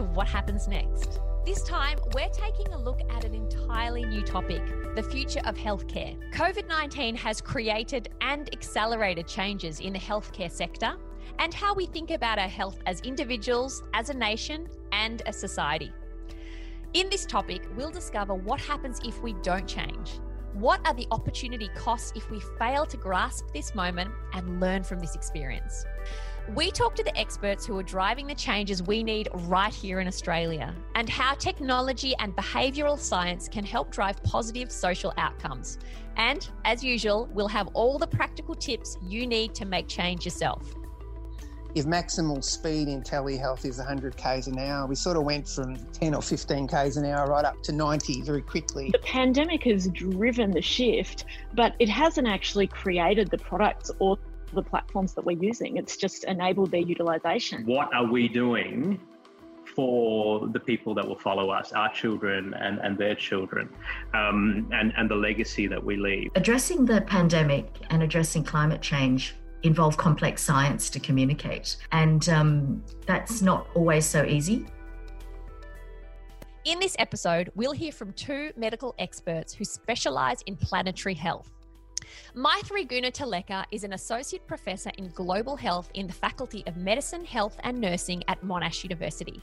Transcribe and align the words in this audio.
to 0.00 0.06
what 0.14 0.26
happens 0.26 0.66
next. 0.66 1.20
This 1.44 1.62
time, 1.62 1.98
we're 2.14 2.30
taking 2.30 2.72
a 2.72 2.78
look 2.78 3.00
at 3.10 3.24
an 3.24 3.34
entirely 3.34 4.04
new 4.04 4.22
topic 4.22 4.62
the 4.94 5.02
future 5.02 5.40
of 5.44 5.56
healthcare. 5.56 6.16
COVID 6.32 6.66
19 6.66 7.14
has 7.16 7.40
created 7.40 8.08
and 8.20 8.52
accelerated 8.52 9.26
changes 9.26 9.80
in 9.80 9.92
the 9.92 9.98
healthcare 9.98 10.50
sector 10.50 10.96
and 11.38 11.52
how 11.52 11.74
we 11.74 11.86
think 11.86 12.10
about 12.10 12.38
our 12.38 12.48
health 12.48 12.78
as 12.86 13.00
individuals, 13.02 13.82
as 13.94 14.08
a 14.10 14.14
nation, 14.14 14.68
and 14.92 15.22
a 15.26 15.32
society. 15.32 15.92
In 16.94 17.08
this 17.10 17.26
topic, 17.26 17.62
we'll 17.76 17.90
discover 17.90 18.34
what 18.34 18.58
happens 18.58 19.00
if 19.04 19.22
we 19.22 19.34
don't 19.42 19.66
change. 19.66 20.18
What 20.54 20.80
are 20.86 20.94
the 20.94 21.06
opportunity 21.10 21.68
costs 21.76 22.12
if 22.16 22.30
we 22.30 22.40
fail 22.58 22.84
to 22.86 22.96
grasp 22.96 23.44
this 23.52 23.74
moment 23.74 24.10
and 24.32 24.60
learn 24.60 24.82
from 24.82 24.98
this 24.98 25.14
experience? 25.14 25.84
We 26.54 26.72
talk 26.72 26.96
to 26.96 27.04
the 27.04 27.16
experts 27.16 27.64
who 27.64 27.78
are 27.78 27.82
driving 27.84 28.26
the 28.26 28.34
changes 28.34 28.82
we 28.82 29.04
need 29.04 29.28
right 29.32 29.72
here 29.72 30.00
in 30.00 30.08
Australia 30.08 30.74
and 30.96 31.08
how 31.08 31.34
technology 31.34 32.12
and 32.18 32.34
behavioural 32.34 32.98
science 32.98 33.48
can 33.48 33.64
help 33.64 33.92
drive 33.92 34.20
positive 34.24 34.72
social 34.72 35.12
outcomes. 35.16 35.78
And 36.16 36.48
as 36.64 36.82
usual, 36.82 37.28
we'll 37.32 37.46
have 37.46 37.68
all 37.68 37.98
the 37.98 38.06
practical 38.08 38.56
tips 38.56 38.98
you 39.00 39.28
need 39.28 39.54
to 39.54 39.64
make 39.64 39.86
change 39.86 40.24
yourself. 40.24 40.74
If 41.76 41.86
maximal 41.86 42.42
speed 42.42 42.88
in 42.88 43.02
telehealth 43.02 43.64
is 43.64 43.78
100 43.78 44.16
k's 44.16 44.48
an 44.48 44.58
hour, 44.58 44.88
we 44.88 44.96
sort 44.96 45.16
of 45.16 45.22
went 45.22 45.48
from 45.48 45.76
10 45.92 46.16
or 46.16 46.22
15 46.22 46.66
k's 46.66 46.96
an 46.96 47.04
hour 47.04 47.28
right 47.28 47.44
up 47.44 47.62
to 47.62 47.70
90 47.70 48.22
very 48.22 48.42
quickly. 48.42 48.90
The 48.90 48.98
pandemic 48.98 49.62
has 49.64 49.86
driven 49.86 50.50
the 50.50 50.62
shift, 50.62 51.26
but 51.54 51.76
it 51.78 51.88
hasn't 51.88 52.26
actually 52.26 52.66
created 52.66 53.30
the 53.30 53.38
products 53.38 53.92
or 54.00 54.18
the 54.54 54.62
platforms 54.62 55.14
that 55.14 55.24
we're 55.24 55.42
using. 55.42 55.76
It's 55.76 55.96
just 55.96 56.24
enabled 56.24 56.70
their 56.70 56.80
utilization. 56.80 57.64
What 57.66 57.92
are 57.94 58.06
we 58.06 58.28
doing 58.28 59.00
for 59.74 60.48
the 60.48 60.58
people 60.58 60.94
that 60.94 61.06
will 61.06 61.18
follow 61.18 61.50
us, 61.50 61.72
our 61.72 61.92
children 61.92 62.54
and, 62.54 62.78
and 62.80 62.98
their 62.98 63.14
children, 63.14 63.68
um, 64.14 64.68
and, 64.72 64.92
and 64.96 65.08
the 65.08 65.14
legacy 65.14 65.66
that 65.68 65.82
we 65.82 65.96
leave? 65.96 66.30
Addressing 66.34 66.84
the 66.84 67.02
pandemic 67.02 67.66
and 67.90 68.02
addressing 68.02 68.42
climate 68.44 68.82
change 68.82 69.36
involve 69.62 69.96
complex 69.96 70.42
science 70.42 70.90
to 70.90 70.98
communicate, 70.98 71.76
and 71.92 72.28
um, 72.30 72.82
that's 73.06 73.42
not 73.42 73.68
always 73.74 74.06
so 74.06 74.24
easy. 74.24 74.66
In 76.64 76.78
this 76.78 76.96
episode, 76.98 77.50
we'll 77.54 77.72
hear 77.72 77.92
from 77.92 78.12
two 78.12 78.52
medical 78.56 78.94
experts 78.98 79.54
who 79.54 79.64
specialise 79.64 80.42
in 80.42 80.56
planetary 80.56 81.14
health. 81.14 81.50
Maithri 82.34 82.86
Goonetilleke 82.86 83.64
is 83.70 83.84
an 83.84 83.92
associate 83.92 84.46
professor 84.46 84.90
in 84.98 85.08
global 85.08 85.56
health 85.56 85.90
in 85.94 86.06
the 86.06 86.12
Faculty 86.12 86.62
of 86.66 86.76
Medicine, 86.76 87.24
Health 87.24 87.58
and 87.64 87.80
Nursing 87.80 88.22
at 88.28 88.42
Monash 88.42 88.82
University. 88.82 89.42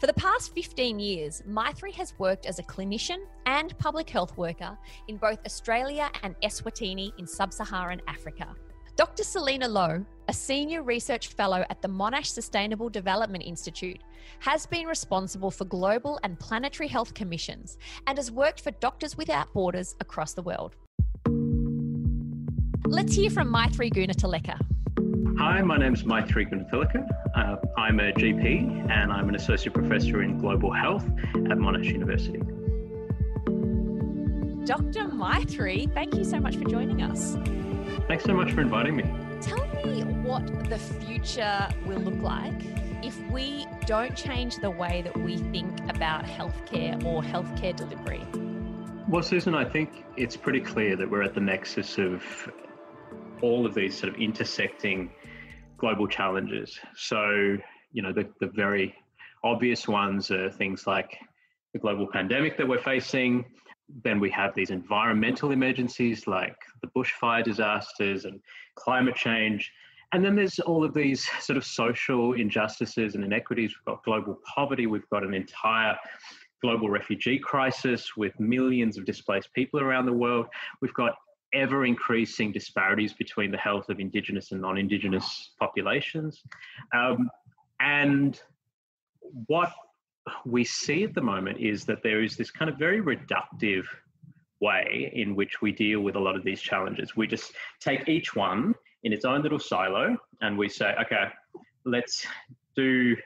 For 0.00 0.06
the 0.06 0.14
past 0.14 0.54
15 0.54 0.98
years, 0.98 1.42
Maithri 1.48 1.92
has 1.92 2.18
worked 2.18 2.46
as 2.46 2.58
a 2.58 2.64
clinician 2.64 3.24
and 3.46 3.76
public 3.78 4.10
health 4.10 4.36
worker 4.36 4.76
in 5.08 5.16
both 5.16 5.38
Australia 5.46 6.10
and 6.22 6.34
Eswatini 6.42 7.12
in 7.18 7.26
sub 7.26 7.52
Saharan 7.52 8.02
Africa. 8.08 8.54
Dr. 8.96 9.24
Selina 9.24 9.66
Lo, 9.66 10.04
a 10.28 10.32
senior 10.32 10.82
research 10.82 11.28
fellow 11.28 11.64
at 11.68 11.82
the 11.82 11.88
Monash 11.88 12.26
Sustainable 12.26 12.88
Development 12.88 13.42
Institute, 13.42 14.00
has 14.38 14.66
been 14.66 14.86
responsible 14.86 15.50
for 15.50 15.64
global 15.64 16.20
and 16.22 16.38
planetary 16.38 16.88
health 16.88 17.12
commissions 17.12 17.76
and 18.06 18.18
has 18.18 18.30
worked 18.30 18.60
for 18.60 18.70
Doctors 18.72 19.16
Without 19.16 19.52
Borders 19.52 19.96
across 20.00 20.32
the 20.34 20.42
world. 20.42 20.76
Let's 22.94 23.16
hear 23.16 23.28
from 23.28 23.52
Maithri 23.52 23.92
Goonetilleke. 23.92 24.56
Hi, 25.36 25.60
my 25.62 25.76
name 25.76 25.94
is 25.94 26.04
Maithri 26.04 26.48
Goonetilleke. 26.48 27.04
Uh, 27.34 27.56
I'm 27.76 27.98
a 27.98 28.12
GP 28.12 28.88
and 28.88 29.12
I'm 29.12 29.28
an 29.28 29.34
associate 29.34 29.74
professor 29.74 30.22
in 30.22 30.38
global 30.38 30.70
health 30.70 31.04
at 31.34 31.58
Monash 31.58 31.86
University. 31.86 32.38
Dr. 34.64 35.08
Maithri, 35.10 35.92
thank 35.92 36.14
you 36.14 36.22
so 36.22 36.38
much 36.38 36.54
for 36.54 36.66
joining 36.66 37.02
us. 37.02 37.36
Thanks 38.06 38.22
so 38.22 38.32
much 38.32 38.52
for 38.52 38.60
inviting 38.60 38.94
me. 38.94 39.02
Tell 39.40 39.66
me 39.84 40.04
what 40.22 40.70
the 40.70 40.78
future 40.78 41.68
will 41.86 41.98
look 41.98 42.22
like 42.22 42.62
if 43.02 43.18
we 43.32 43.66
don't 43.86 44.14
change 44.14 44.58
the 44.58 44.70
way 44.70 45.02
that 45.02 45.16
we 45.18 45.38
think 45.38 45.80
about 45.90 46.26
healthcare 46.26 47.04
or 47.04 47.24
healthcare 47.24 47.74
delivery. 47.74 48.24
Well, 49.08 49.24
Susan, 49.24 49.56
I 49.56 49.64
think 49.64 50.04
it's 50.16 50.36
pretty 50.36 50.60
clear 50.60 50.94
that 50.94 51.10
we're 51.10 51.22
at 51.24 51.34
the 51.34 51.40
nexus 51.40 51.98
of 51.98 52.22
all 53.44 53.66
of 53.66 53.74
these 53.74 53.94
sort 53.94 54.10
of 54.14 54.18
intersecting 54.18 55.10
global 55.76 56.08
challenges. 56.08 56.78
So, 56.96 57.58
you 57.92 58.02
know, 58.02 58.10
the, 58.10 58.26
the 58.40 58.46
very 58.46 58.94
obvious 59.42 59.86
ones 59.86 60.30
are 60.30 60.50
things 60.50 60.86
like 60.86 61.18
the 61.74 61.78
global 61.78 62.06
pandemic 62.06 62.56
that 62.56 62.66
we're 62.66 62.78
facing. 62.78 63.44
Then 64.02 64.18
we 64.18 64.30
have 64.30 64.54
these 64.54 64.70
environmental 64.70 65.50
emergencies 65.50 66.26
like 66.26 66.56
the 66.80 66.88
bushfire 66.96 67.44
disasters 67.44 68.24
and 68.24 68.40
climate 68.76 69.14
change. 69.14 69.70
And 70.12 70.24
then 70.24 70.36
there's 70.36 70.58
all 70.60 70.82
of 70.82 70.94
these 70.94 71.28
sort 71.40 71.58
of 71.58 71.66
social 71.66 72.32
injustices 72.32 73.14
and 73.14 73.22
inequities. 73.24 73.72
We've 73.72 73.94
got 73.94 74.04
global 74.04 74.38
poverty, 74.54 74.86
we've 74.86 75.08
got 75.10 75.22
an 75.22 75.34
entire 75.34 75.98
global 76.62 76.88
refugee 76.88 77.38
crisis 77.38 78.16
with 78.16 78.32
millions 78.40 78.96
of 78.96 79.04
displaced 79.04 79.52
people 79.52 79.80
around 79.80 80.06
the 80.06 80.14
world. 80.14 80.46
We've 80.80 80.94
got 80.94 81.14
ever 81.54 81.86
increasing 81.86 82.52
disparities 82.52 83.12
between 83.12 83.50
the 83.50 83.58
health 83.58 83.88
of 83.88 84.00
Indigenous 84.00 84.52
and 84.52 84.60
non 84.60 84.76
Indigenous 84.78 85.50
populations. 85.58 86.42
Um, 86.94 87.30
and 87.80 88.40
what 89.46 89.72
we 90.44 90.64
see 90.64 91.04
at 91.04 91.14
the 91.14 91.20
moment 91.20 91.58
is 91.60 91.84
that 91.84 92.02
there 92.02 92.22
is 92.22 92.36
this 92.36 92.50
kind 92.50 92.70
of 92.70 92.78
very 92.78 93.00
reductive 93.00 93.84
way 94.60 95.10
in 95.14 95.34
which 95.34 95.60
we 95.60 95.72
deal 95.72 96.00
with 96.00 96.16
a 96.16 96.18
lot 96.18 96.36
of 96.36 96.44
these 96.44 96.60
challenges. 96.60 97.16
We 97.16 97.26
just 97.26 97.52
take 97.80 98.08
each 98.08 98.34
one 98.34 98.74
in 99.02 99.12
its 99.12 99.24
own 99.24 99.42
little 99.42 99.58
silo 99.58 100.16
and 100.40 100.56
we 100.56 100.68
say, 100.68 100.94
okay, 101.00 101.26
let's 101.84 102.26
do 102.74 103.16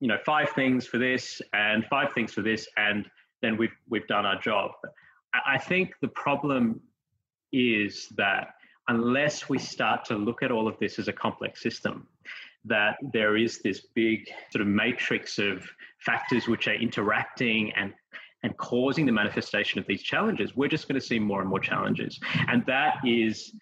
you 0.00 0.08
know 0.08 0.18
five 0.24 0.50
things 0.50 0.86
for 0.86 0.98
this 0.98 1.40
and 1.52 1.84
five 1.86 2.12
things 2.12 2.32
for 2.32 2.42
this 2.42 2.68
and 2.76 3.06
then 3.42 3.56
we've 3.56 3.74
we've 3.88 4.06
done 4.06 4.24
our 4.24 4.38
job. 4.40 4.70
I 5.46 5.58
think 5.58 5.92
the 6.00 6.08
problem 6.08 6.80
is 7.52 8.08
that 8.16 8.54
unless 8.88 9.48
we 9.48 9.58
start 9.58 10.04
to 10.06 10.16
look 10.16 10.42
at 10.42 10.50
all 10.50 10.68
of 10.68 10.78
this 10.78 10.98
as 10.98 11.08
a 11.08 11.12
complex 11.12 11.62
system, 11.62 12.06
that 12.64 12.96
there 13.12 13.36
is 13.36 13.60
this 13.62 13.86
big 13.94 14.28
sort 14.50 14.62
of 14.62 14.68
matrix 14.68 15.38
of 15.38 15.68
factors 16.00 16.48
which 16.48 16.68
are 16.68 16.74
interacting 16.74 17.72
and 17.72 17.92
and 18.42 18.56
causing 18.58 19.06
the 19.06 19.12
manifestation 19.12 19.80
of 19.80 19.86
these 19.86 20.02
challenges, 20.02 20.54
we're 20.54 20.68
just 20.68 20.86
going 20.86 21.00
to 21.00 21.04
see 21.04 21.18
more 21.18 21.40
and 21.40 21.48
more 21.48 21.58
challenges. 21.58 22.20
And 22.48 22.64
that 22.66 22.98
is, 23.04 23.52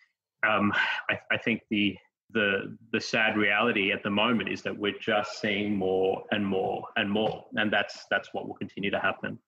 um, 0.47 0.73
I, 1.09 1.19
I 1.31 1.39
think, 1.39 1.63
the 1.71 1.97
the 2.33 2.77
the 2.93 3.01
sad 3.01 3.37
reality 3.37 3.93
at 3.93 4.03
the 4.03 4.11
moment 4.11 4.49
is 4.49 4.63
that 4.63 4.77
we're 4.77 4.99
just 5.01 5.41
seeing 5.41 5.77
more 5.77 6.25
and 6.33 6.45
more 6.45 6.85
and 6.97 7.11
more, 7.11 7.45
and 7.55 7.73
that's 7.73 8.05
that's 8.11 8.35
what 8.35 8.47
will 8.47 8.57
continue 8.57 8.91
to 8.91 8.99
happen. 8.99 9.39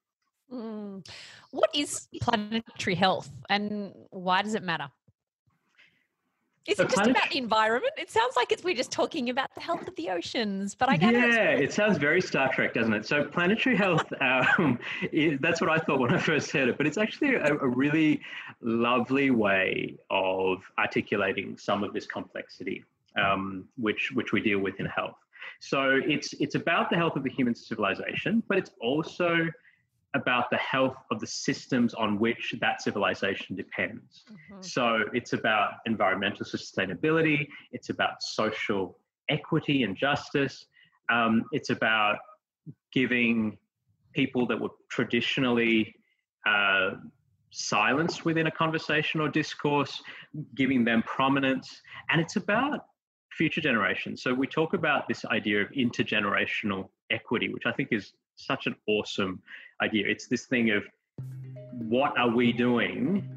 Mm. 0.52 1.06
What 1.50 1.70
is 1.74 2.08
planetary 2.20 2.94
health 2.94 3.30
and 3.48 3.92
why 4.10 4.42
does 4.42 4.54
it 4.54 4.62
matter? 4.62 4.88
Is 6.66 6.80
it 6.80 6.88
just 6.88 7.06
about 7.06 7.30
the 7.30 7.38
environment? 7.38 7.92
It 7.96 8.10
sounds 8.10 8.34
like 8.34 8.50
it's 8.50 8.64
we're 8.64 8.74
just 8.74 8.90
talking 8.90 9.30
about 9.30 9.54
the 9.54 9.60
health 9.60 9.86
of 9.86 9.94
the 9.94 10.10
oceans, 10.10 10.74
but 10.74 10.88
I 10.88 10.96
gather 10.96 11.16
yeah, 11.16 11.50
it 11.50 11.72
sounds 11.72 11.96
very 11.96 12.20
Star 12.20 12.52
Trek, 12.52 12.74
doesn't 12.74 12.92
it? 12.92 13.06
So 13.06 13.24
planetary 13.24 13.76
health, 13.84 14.04
um, 14.20 14.78
is, 15.12 15.38
that's 15.40 15.60
what 15.60 15.70
I 15.70 15.78
thought 15.78 16.00
when 16.00 16.12
I 16.12 16.18
first 16.18 16.50
heard 16.50 16.68
it. 16.68 16.76
But 16.76 16.88
it's 16.88 16.98
actually 16.98 17.36
a, 17.36 17.54
a, 17.54 17.68
really 17.68 18.20
lovely 18.62 19.30
way 19.30 19.96
of 20.10 20.58
articulating 20.76 21.56
some 21.56 21.84
of 21.84 21.92
this 21.92 22.06
complexity, 22.06 22.84
um, 23.16 23.66
which 23.76 24.10
which 24.14 24.32
we 24.32 24.40
deal 24.40 24.58
with 24.58 24.80
in 24.80 24.86
health. 24.86 25.18
So 25.60 26.00
it's 26.04 26.32
it's 26.40 26.56
about 26.56 26.90
the 26.90 26.96
health 26.96 27.14
of 27.14 27.22
the 27.22 27.30
human 27.30 27.54
civilization, 27.54 28.42
but 28.48 28.58
it's 28.58 28.72
also 28.80 29.46
about 30.16 30.50
the 30.50 30.56
health 30.56 30.96
of 31.10 31.20
the 31.20 31.26
systems 31.26 31.94
on 31.94 32.18
which 32.18 32.54
that 32.60 32.82
civilization 32.82 33.54
depends. 33.54 34.24
Mm-hmm. 34.30 34.62
So 34.62 35.04
it's 35.12 35.32
about 35.32 35.74
environmental 35.86 36.44
sustainability, 36.44 37.46
it's 37.72 37.90
about 37.90 38.22
social 38.22 38.98
equity 39.28 39.82
and 39.84 39.96
justice, 39.96 40.66
um, 41.12 41.44
it's 41.52 41.70
about 41.70 42.18
giving 42.92 43.56
people 44.14 44.46
that 44.46 44.58
were 44.60 44.70
traditionally 44.90 45.94
uh, 46.46 46.92
silenced 47.50 48.24
within 48.24 48.46
a 48.46 48.50
conversation 48.50 49.20
or 49.20 49.28
discourse, 49.28 50.02
giving 50.54 50.84
them 50.84 51.02
prominence, 51.02 51.80
and 52.10 52.20
it's 52.20 52.36
about 52.36 52.86
future 53.30 53.60
generations. 53.60 54.22
So 54.22 54.32
we 54.32 54.46
talk 54.46 54.74
about 54.74 55.06
this 55.08 55.24
idea 55.26 55.60
of 55.62 55.68
intergenerational 55.72 56.88
equity, 57.10 57.52
which 57.52 57.66
I 57.66 57.72
think 57.72 57.88
is 57.92 58.12
such 58.36 58.66
an 58.66 58.74
awesome 58.86 59.42
idea. 59.80 60.04
It's 60.06 60.26
this 60.26 60.46
thing 60.46 60.70
of 60.70 60.84
what 61.72 62.16
are 62.18 62.30
we 62.30 62.52
doing 62.52 63.28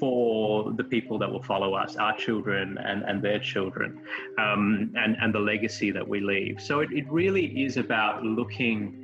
for 0.00 0.72
the 0.72 0.84
people 0.84 1.18
that 1.18 1.30
will 1.30 1.42
follow 1.42 1.74
us, 1.74 1.96
our 1.96 2.16
children 2.16 2.76
and, 2.78 3.02
and 3.04 3.22
their 3.22 3.38
children, 3.38 4.00
um, 4.38 4.92
and, 4.96 5.16
and 5.20 5.34
the 5.34 5.38
legacy 5.38 5.90
that 5.90 6.06
we 6.06 6.20
leave. 6.20 6.60
So 6.60 6.80
it, 6.80 6.90
it 6.92 7.10
really 7.10 7.64
is 7.64 7.76
about 7.76 8.22
looking 8.22 9.02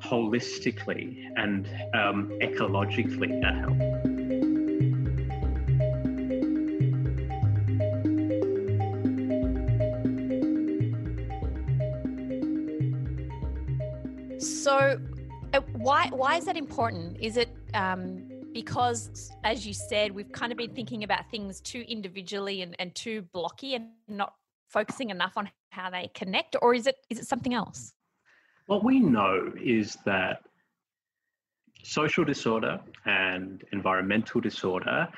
holistically 0.00 1.30
and 1.36 1.66
um, 1.94 2.30
ecologically 2.40 3.42
at 3.44 3.54
health. 3.54 4.09
Why 15.80 16.08
why 16.12 16.36
is 16.36 16.44
that 16.44 16.56
important? 16.56 17.16
Is 17.20 17.36
it 17.36 17.48
um, 17.74 18.28
because, 18.52 19.30
as 19.44 19.66
you 19.66 19.72
said, 19.72 20.12
we've 20.12 20.30
kind 20.32 20.52
of 20.52 20.58
been 20.58 20.74
thinking 20.74 21.04
about 21.04 21.30
things 21.30 21.60
too 21.60 21.84
individually 21.88 22.62
and, 22.62 22.76
and 22.78 22.94
too 22.94 23.22
blocky, 23.32 23.74
and 23.74 23.88
not 24.08 24.34
focusing 24.68 25.10
enough 25.10 25.32
on 25.36 25.50
how 25.70 25.88
they 25.90 26.10
connect, 26.14 26.56
or 26.60 26.74
is 26.74 26.86
it 26.86 26.96
is 27.08 27.18
it 27.18 27.26
something 27.26 27.54
else? 27.54 27.94
What 28.66 28.84
we 28.84 29.00
know 29.00 29.52
is 29.60 29.96
that 30.04 30.42
social 31.82 32.24
disorder 32.24 32.78
and 33.06 33.64
environmental 33.72 34.40
disorder 34.40 35.08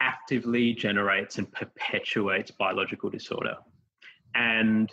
actively 0.00 0.72
generates 0.72 1.38
and 1.38 1.50
perpetuates 1.50 2.50
biological 2.52 3.10
disorder. 3.10 3.56
And 4.34 4.90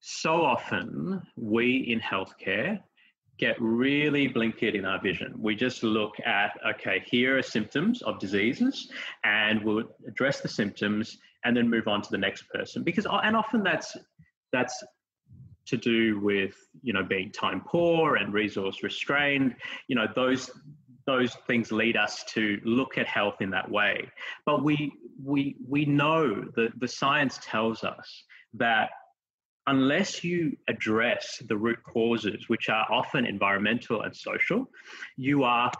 so 0.00 0.42
often 0.42 1.22
we 1.36 1.88
in 1.92 2.00
healthcare 2.00 2.80
get 3.38 3.56
really 3.60 4.28
blinkered 4.28 4.74
in 4.74 4.84
our 4.84 5.00
vision. 5.00 5.34
We 5.38 5.54
just 5.54 5.82
look 5.82 6.14
at, 6.24 6.58
okay, 6.74 7.02
here 7.06 7.38
are 7.38 7.42
symptoms 7.42 8.02
of 8.02 8.18
diseases, 8.18 8.90
and 9.24 9.64
we'll 9.64 9.84
address 10.06 10.40
the 10.40 10.48
symptoms 10.48 11.18
and 11.44 11.56
then 11.56 11.70
move 11.70 11.86
on 11.86 12.02
to 12.02 12.10
the 12.10 12.18
next 12.18 12.48
person. 12.48 12.82
Because, 12.82 13.06
uh, 13.06 13.20
and 13.22 13.36
often 13.36 13.62
that's 13.62 13.96
that's 14.52 14.82
to 15.66 15.76
do 15.76 16.18
with 16.20 16.54
you 16.82 16.92
know 16.92 17.02
being 17.02 17.30
time 17.30 17.62
poor 17.66 18.16
and 18.16 18.32
resource 18.32 18.82
restrained. 18.82 19.54
You 19.86 19.96
know 19.96 20.06
those 20.14 20.50
those 21.06 21.34
things 21.46 21.72
lead 21.72 21.96
us 21.96 22.24
to 22.24 22.60
look 22.64 22.98
at 22.98 23.06
health 23.06 23.36
in 23.40 23.50
that 23.50 23.70
way. 23.70 24.08
But 24.44 24.64
we 24.64 24.92
we 25.24 25.56
we 25.66 25.84
know 25.84 26.44
that 26.56 26.78
the 26.78 26.88
science 26.88 27.38
tells 27.42 27.84
us 27.84 28.24
that 28.54 28.90
unless 29.68 30.24
you 30.24 30.56
address 30.68 31.42
the 31.46 31.56
root 31.56 31.78
causes, 31.84 32.48
which 32.48 32.68
are 32.68 32.86
often 32.90 33.26
environmental 33.26 34.02
and 34.02 34.16
social, 34.16 34.66
you 35.16 35.44
are 35.44 35.70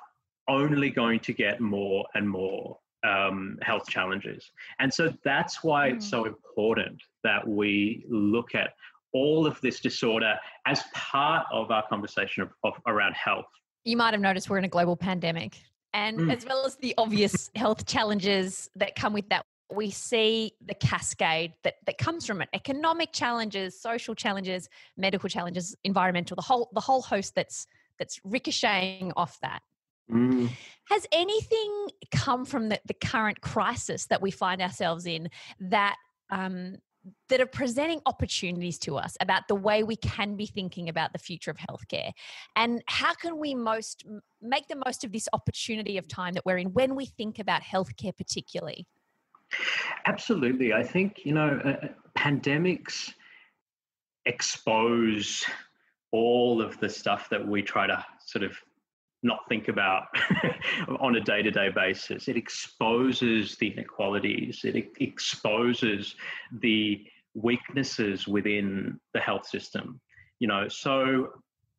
only 0.48 0.90
going 0.90 1.20
to 1.20 1.32
get 1.32 1.60
more 1.60 2.04
and 2.14 2.28
more 2.28 2.78
um, 3.02 3.58
health 3.62 3.88
challenges. 3.88 4.50
And 4.78 4.92
so 4.92 5.12
that's 5.24 5.64
why 5.64 5.88
it's 5.88 6.08
so 6.08 6.22
hmm. 6.22 6.28
important 6.28 7.00
that 7.24 7.46
we 7.46 8.04
look 8.08 8.54
at 8.54 8.70
all 9.14 9.46
of 9.46 9.58
this 9.62 9.80
disorder 9.80 10.34
as 10.66 10.82
part 10.92 11.46
of 11.50 11.70
our 11.70 11.86
conversation 11.88 12.42
of, 12.42 12.50
of 12.64 12.74
around 12.86 13.14
health. 13.14 13.46
You 13.84 13.96
might 13.96 14.12
have 14.12 14.20
noticed 14.20 14.50
we're 14.50 14.58
in 14.58 14.64
a 14.64 14.68
global 14.68 14.96
pandemic. 14.96 15.58
And 15.94 16.18
mm. 16.20 16.36
as 16.36 16.44
well 16.44 16.66
as 16.66 16.76
the 16.76 16.94
obvious 16.98 17.50
health 17.54 17.86
challenges 17.86 18.68
that 18.76 18.94
come 18.94 19.14
with 19.14 19.26
that, 19.30 19.46
we 19.70 19.90
see 19.90 20.52
the 20.64 20.74
cascade 20.74 21.52
that, 21.62 21.74
that 21.86 21.98
comes 21.98 22.26
from 22.26 22.40
it. 22.40 22.48
Economic 22.54 23.12
challenges 23.12 23.80
social 23.80 24.14
challenges 24.14 24.68
medical 24.96 25.28
challenges 25.28 25.76
environmental 25.84 26.34
the 26.34 26.42
whole 26.42 26.70
the 26.72 26.80
whole 26.80 27.02
host 27.02 27.34
that's 27.34 27.66
that's 27.98 28.20
ricocheting 28.24 29.12
off 29.16 29.38
that. 29.40 29.60
Mm. 30.10 30.48
has 30.88 31.06
anything 31.12 31.88
come 32.10 32.46
from 32.46 32.70
the, 32.70 32.80
the 32.86 32.94
current 32.94 33.42
crisis 33.42 34.06
that 34.06 34.22
we 34.22 34.30
find 34.30 34.62
ourselves 34.62 35.04
in 35.04 35.28
that 35.60 35.96
um, 36.30 36.76
that 37.28 37.40
are 37.40 37.46
presenting 37.46 38.00
opportunities 38.06 38.78
to 38.78 38.96
us 38.96 39.16
about 39.20 39.48
the 39.48 39.54
way 39.54 39.82
we 39.82 39.96
can 39.96 40.36
be 40.36 40.46
thinking 40.46 40.88
about 40.88 41.12
the 41.12 41.18
future 41.18 41.50
of 41.50 41.58
healthcare? 41.58 42.12
And 42.56 42.82
how 42.86 43.14
can 43.14 43.38
we 43.38 43.54
most 43.54 44.04
make 44.40 44.68
the 44.68 44.80
most 44.84 45.04
of 45.04 45.12
this 45.12 45.28
opportunity 45.32 45.98
of 45.98 46.08
time 46.08 46.34
that 46.34 46.46
we're 46.46 46.58
in 46.58 46.72
when 46.72 46.94
we 46.94 47.06
think 47.06 47.38
about 47.38 47.62
healthcare 47.62 48.16
particularly 48.16 48.86
Absolutely. 50.06 50.72
I 50.72 50.82
think, 50.82 51.20
you 51.24 51.32
know, 51.32 51.60
uh, 51.64 51.68
uh, 51.68 51.88
pandemics 52.16 53.12
expose 54.26 55.44
all 56.12 56.62
of 56.62 56.78
the 56.80 56.88
stuff 56.88 57.28
that 57.30 57.46
we 57.46 57.62
try 57.62 57.86
to 57.86 58.04
sort 58.24 58.44
of 58.44 58.56
not 59.22 59.40
think 59.48 59.68
about 59.68 60.06
on 61.00 61.16
a 61.16 61.20
day 61.20 61.42
to 61.42 61.50
day 61.50 61.70
basis. 61.74 62.28
It 62.28 62.36
exposes 62.36 63.56
the 63.56 63.68
inequalities, 63.68 64.60
it 64.64 64.76
exposes 65.00 66.14
the 66.52 67.04
weaknesses 67.34 68.26
within 68.28 68.98
the 69.14 69.20
health 69.20 69.46
system. 69.46 70.00
You 70.38 70.48
know, 70.48 70.68
so 70.68 71.30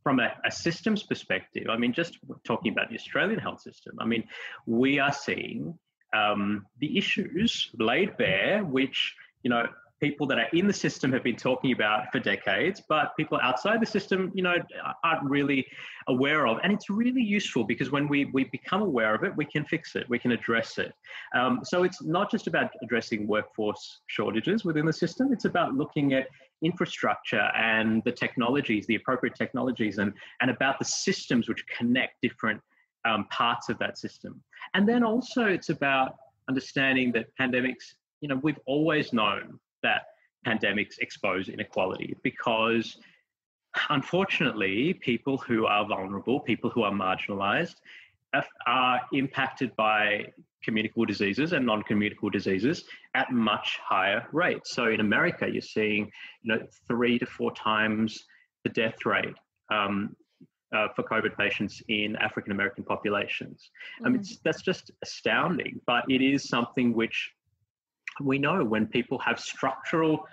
from 0.03 0.19
a, 0.19 0.33
a, 0.45 0.51
systems 0.51 1.03
perspective, 1.03 1.67
I 1.69 1.77
mean, 1.77 1.93
just 1.93 2.17
talking 2.43 2.71
about 2.71 2.89
the 2.89 2.95
Australian 2.95 3.39
health 3.39 3.61
system, 3.61 3.95
I 3.99 4.05
mean, 4.05 4.23
we 4.65 4.99
are 4.99 5.13
seeing 5.13 5.77
um, 6.13 6.65
the 6.79 6.97
issues 6.97 7.69
laid 7.77 8.17
bare, 8.17 8.63
which 8.63 9.15
you 9.43 9.49
know 9.49 9.67
people 9.99 10.25
that 10.27 10.37
are 10.37 10.47
in 10.53 10.67
the 10.67 10.73
system 10.73 11.11
have 11.11 11.23
been 11.23 11.35
talking 11.35 11.71
about 11.71 12.11
for 12.11 12.19
decades, 12.19 12.81
but 12.87 13.15
people 13.17 13.39
outside 13.41 13.81
the 13.81 13.85
system, 13.85 14.31
you 14.33 14.41
know, 14.41 14.55
aren't 15.03 15.29
really 15.29 15.65
aware 16.07 16.47
of. 16.47 16.57
And 16.63 16.71
it's 16.71 16.89
really 16.89 17.21
useful 17.21 17.63
because 17.63 17.91
when 17.91 18.07
we, 18.07 18.25
we 18.25 18.45
become 18.45 18.81
aware 18.81 19.13
of 19.13 19.23
it, 19.23 19.35
we 19.35 19.45
can 19.45 19.65
fix 19.65 19.95
it, 19.95 20.09
we 20.09 20.17
can 20.17 20.31
address 20.31 20.77
it. 20.77 20.93
Um, 21.35 21.59
so 21.63 21.83
it's 21.83 22.01
not 22.01 22.31
just 22.31 22.47
about 22.47 22.71
addressing 22.81 23.27
workforce 23.27 24.01
shortages 24.07 24.63
within 24.63 24.85
the 24.85 24.93
system, 24.93 25.33
it's 25.33 25.45
about 25.45 25.73
looking 25.73 26.13
at 26.13 26.27
infrastructure 26.61 27.49
and 27.55 28.01
the 28.03 28.11
technologies, 28.11 28.85
the 28.87 28.95
appropriate 28.95 29.35
technologies, 29.35 29.97
and, 29.97 30.13
and 30.41 30.49
about 30.49 30.79
the 30.79 30.85
systems 30.85 31.47
which 31.47 31.65
connect 31.67 32.21
different 32.21 32.61
um, 33.05 33.25
parts 33.29 33.69
of 33.69 33.77
that 33.79 33.97
system. 33.97 34.41
And 34.73 34.87
then 34.87 35.03
also 35.03 35.45
it's 35.45 35.69
about 35.69 36.15
understanding 36.47 37.11
that 37.13 37.27
pandemics, 37.39 37.93
you 38.21 38.27
know, 38.27 38.39
we've 38.41 38.59
always 38.65 39.13
known 39.13 39.59
that 39.83 40.03
pandemics 40.45 40.99
expose 40.99 41.49
inequality 41.49 42.15
because 42.23 42.97
unfortunately, 43.89 44.93
people 44.93 45.37
who 45.37 45.65
are 45.65 45.85
vulnerable, 45.87 46.39
people 46.39 46.69
who 46.69 46.83
are 46.83 46.91
marginalized, 46.91 47.75
are 48.67 49.01
impacted 49.13 49.75
by 49.75 50.25
communicable 50.63 51.05
diseases 51.05 51.53
and 51.53 51.65
non-communicable 51.65 52.29
diseases 52.29 52.83
at 53.15 53.31
much 53.31 53.79
higher 53.83 54.27
rates. 54.31 54.75
So 54.75 54.87
in 54.87 54.99
America, 54.99 55.47
you're 55.49 55.61
seeing, 55.61 56.11
you 56.41 56.53
know, 56.53 56.67
three 56.87 57.17
to 57.19 57.25
four 57.25 57.53
times 57.53 58.25
the 58.63 58.69
death 58.69 59.05
rate 59.05 59.35
um, 59.71 60.15
uh, 60.75 60.87
for 60.95 61.03
COVID 61.03 61.35
patients 61.37 61.81
in 61.87 62.15
African 62.17 62.51
American 62.51 62.83
populations. 62.83 63.69
Mm. 64.01 64.05
I 64.05 64.09
mean, 64.09 64.23
that's 64.43 64.61
just 64.61 64.91
astounding, 65.03 65.81
but 65.85 66.03
it 66.09 66.21
is 66.21 66.47
something 66.47 66.93
which 66.93 67.31
we 68.21 68.37
know 68.37 68.63
when 68.63 68.85
people 68.87 69.17
have 69.19 69.39
structural 69.39 70.25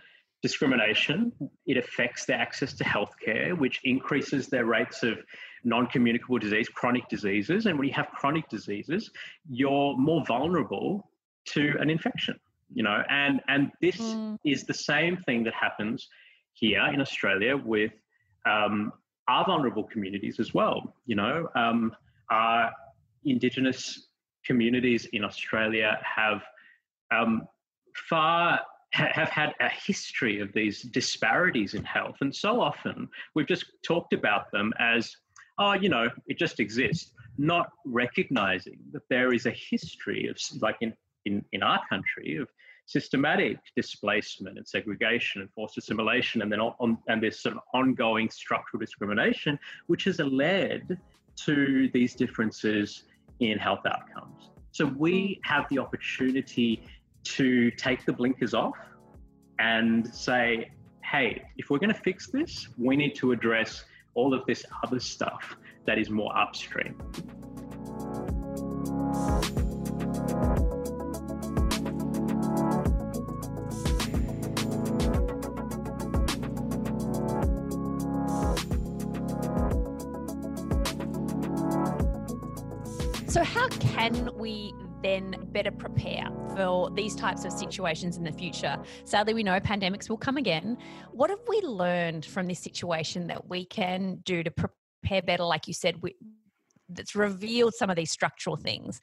discrimination, 0.43 1.33
it 1.67 1.77
affects 1.77 2.27
their 2.27 2.39
access 2.39 2.73
to 2.75 2.85
healthcare, 2.85 3.57
which 3.57 3.81
increases 3.85 4.49
their 4.49 4.65
rates 4.65 5.03
of 5.03 5.19
non 5.65 5.87
communicable 5.87 6.39
disease, 6.39 6.69
chronic 6.69 7.09
diseases. 7.09 7.67
And 7.67 7.79
when 7.79 7.89
you 7.89 7.95
have 7.95 8.09
chronic 8.11 8.49
diseases, 8.49 9.11
you're 9.49 9.97
more 9.97 10.25
vulnerable 10.27 11.11
to 11.47 11.75
an 11.81 11.91
infection. 11.91 12.39
You 12.75 12.83
know, 12.83 13.03
and 13.09 13.41
and 13.49 13.71
this 13.81 13.97
mm. 13.97 14.39
is 14.45 14.65
the 14.65 14.75
same 14.75 15.17
thing 15.19 15.45
that 15.45 15.55
happens 15.55 16.09
here 16.53 16.85
in 16.93 17.01
Australia 17.01 17.57
with 17.57 17.93
um, 18.45 18.93
our 19.29 19.45
vulnerable 19.45 19.85
communities 19.85 20.39
as 20.41 20.55
well. 20.55 20.95
You 21.07 21.17
know, 21.17 21.49
um, 21.55 21.95
our 22.31 22.73
Indigenous 23.25 24.09
communities 24.45 25.07
in 25.07 25.25
Australia 25.25 25.99
have 26.03 26.43
um, 27.11 27.47
far 28.09 28.61
have 28.93 29.29
had 29.29 29.53
a 29.61 29.69
history 29.69 30.41
of 30.41 30.53
these 30.55 30.83
disparities 30.83 31.75
in 31.75 31.85
health, 31.85 32.17
and 32.21 32.35
so 32.35 32.61
often 32.61 33.09
we've 33.35 33.47
just 33.47 33.67
talked 33.85 34.13
about 34.13 34.51
them 34.53 34.73
as, 34.79 35.15
oh, 35.59 35.73
you 35.73 35.89
know, 35.89 36.09
it 36.29 36.39
just 36.39 36.61
exists, 36.61 37.13
not 37.37 37.71
recognizing 37.85 38.79
that 38.93 39.03
there 39.11 39.35
is 39.35 39.45
a 39.47 39.51
history 39.51 40.29
of, 40.29 40.39
like 40.63 40.77
in 40.81 40.95
in, 41.27 41.45
in 41.53 41.63
our 41.63 41.81
country, 41.91 42.37
of 42.37 42.49
systematic 42.87 43.59
displacement 43.75 44.57
and 44.57 44.67
segregation 44.67 45.43
and 45.43 45.51
forced 45.53 45.77
assimilation, 45.77 46.43
and 46.43 46.51
then 46.51 46.61
on, 46.61 46.97
and 47.09 47.23
this 47.23 47.41
sort 47.41 47.57
of 47.57 47.63
ongoing 47.75 48.31
structural 48.31 48.81
discrimination, 48.81 49.59
which 49.89 50.05
has 50.05 50.19
led 50.21 50.99
to 51.37 51.91
these 51.93 52.15
differences 52.15 53.05
in 53.41 53.59
health 53.59 53.85
outcomes. 53.87 54.51
So 54.71 54.87
we 54.87 55.41
hmm. 55.45 55.53
have 55.53 55.69
the 55.69 55.79
opportunity 55.79 56.83
to 57.25 57.71
take 57.73 58.07
the 58.07 58.13
blinkers 58.13 58.55
off 58.55 58.77
and 59.59 60.07
say, 60.15 60.71
hey, 61.03 61.43
if 61.57 61.71
we're 61.71 61.79
going 61.79 61.93
to 61.93 62.01
fix 62.01 62.29
this, 62.29 62.69
we 62.79 62.97
need 62.97 63.15
to 63.17 63.33
address 63.33 63.85
all 64.15 64.33
of 64.33 64.47
this 64.47 64.65
other 64.83 65.01
stuff 65.01 65.57
that 65.87 65.99
is 65.99 66.11
more 66.11 66.37
upstream. 66.37 66.97
How 83.67 83.79
can 83.79 84.31
we 84.37 84.73
then 85.03 85.35
better 85.53 85.73
prepare 85.73 86.29
for 86.55 86.89
these 86.91 87.17
types 87.17 87.45
of 87.45 87.51
situations 87.51 88.17
in 88.17 88.23
the 88.23 88.31
future? 88.31 88.77
Sadly, 89.05 89.35
we 89.35 89.43
know 89.43 89.59
pandemics 89.59 90.09
will 90.09 90.17
come 90.17 90.37
again. 90.37 90.79
What 91.11 91.31
have 91.31 91.41
we 91.49 91.61
learned 91.63 92.25
from 92.25 92.47
this 92.47 92.61
situation 92.61 93.27
that 93.27 93.49
we 93.49 93.65
can 93.65 94.21
do 94.25 94.45
to 94.45 94.51
prepare 94.53 95.23
better, 95.23 95.43
like 95.43 95.67
you 95.67 95.75
said, 95.75 96.01
we, 96.01 96.15
that's 96.89 97.17
revealed 97.17 97.75
some 97.75 97.91
of 97.91 97.97
these 97.97 98.11
structural 98.11 98.57
things? 98.57 99.01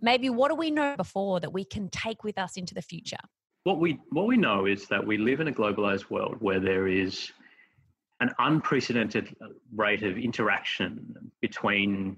Maybe 0.00 0.30
what 0.30 0.50
do 0.50 0.54
we 0.54 0.70
know 0.70 0.94
before 0.96 1.40
that 1.40 1.52
we 1.52 1.64
can 1.64 1.88
take 1.88 2.22
with 2.22 2.38
us 2.38 2.56
into 2.56 2.74
the 2.74 2.82
future? 2.82 3.18
What 3.64 3.80
we 3.80 3.98
what 4.10 4.26
we 4.26 4.36
know 4.36 4.66
is 4.66 4.86
that 4.88 5.04
we 5.04 5.18
live 5.18 5.40
in 5.40 5.48
a 5.48 5.52
globalized 5.52 6.08
world 6.08 6.36
where 6.38 6.60
there 6.60 6.86
is 6.86 7.32
an 8.20 8.30
unprecedented 8.38 9.34
rate 9.74 10.02
of 10.02 10.16
interaction 10.16 11.32
between 11.40 12.16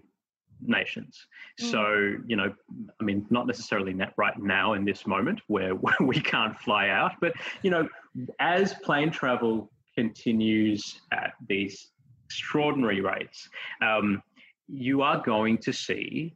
nations. 0.66 1.26
Mm. 1.60 1.70
So, 1.70 2.22
you 2.26 2.36
know, 2.36 2.52
I 3.00 3.04
mean, 3.04 3.26
not 3.30 3.46
necessarily 3.46 3.94
right 4.16 4.38
now 4.38 4.74
in 4.74 4.84
this 4.84 5.06
moment 5.06 5.40
where 5.46 5.74
we 6.00 6.20
can't 6.20 6.58
fly 6.58 6.88
out, 6.88 7.12
but, 7.20 7.32
you 7.62 7.70
know, 7.70 7.88
as 8.40 8.74
plane 8.74 9.10
travel 9.10 9.70
continues 9.94 11.00
at 11.12 11.32
these 11.48 11.90
extraordinary 12.24 13.00
rates, 13.00 13.48
um, 13.82 14.22
you 14.68 15.02
are 15.02 15.22
going 15.22 15.58
to 15.58 15.72
see 15.72 16.34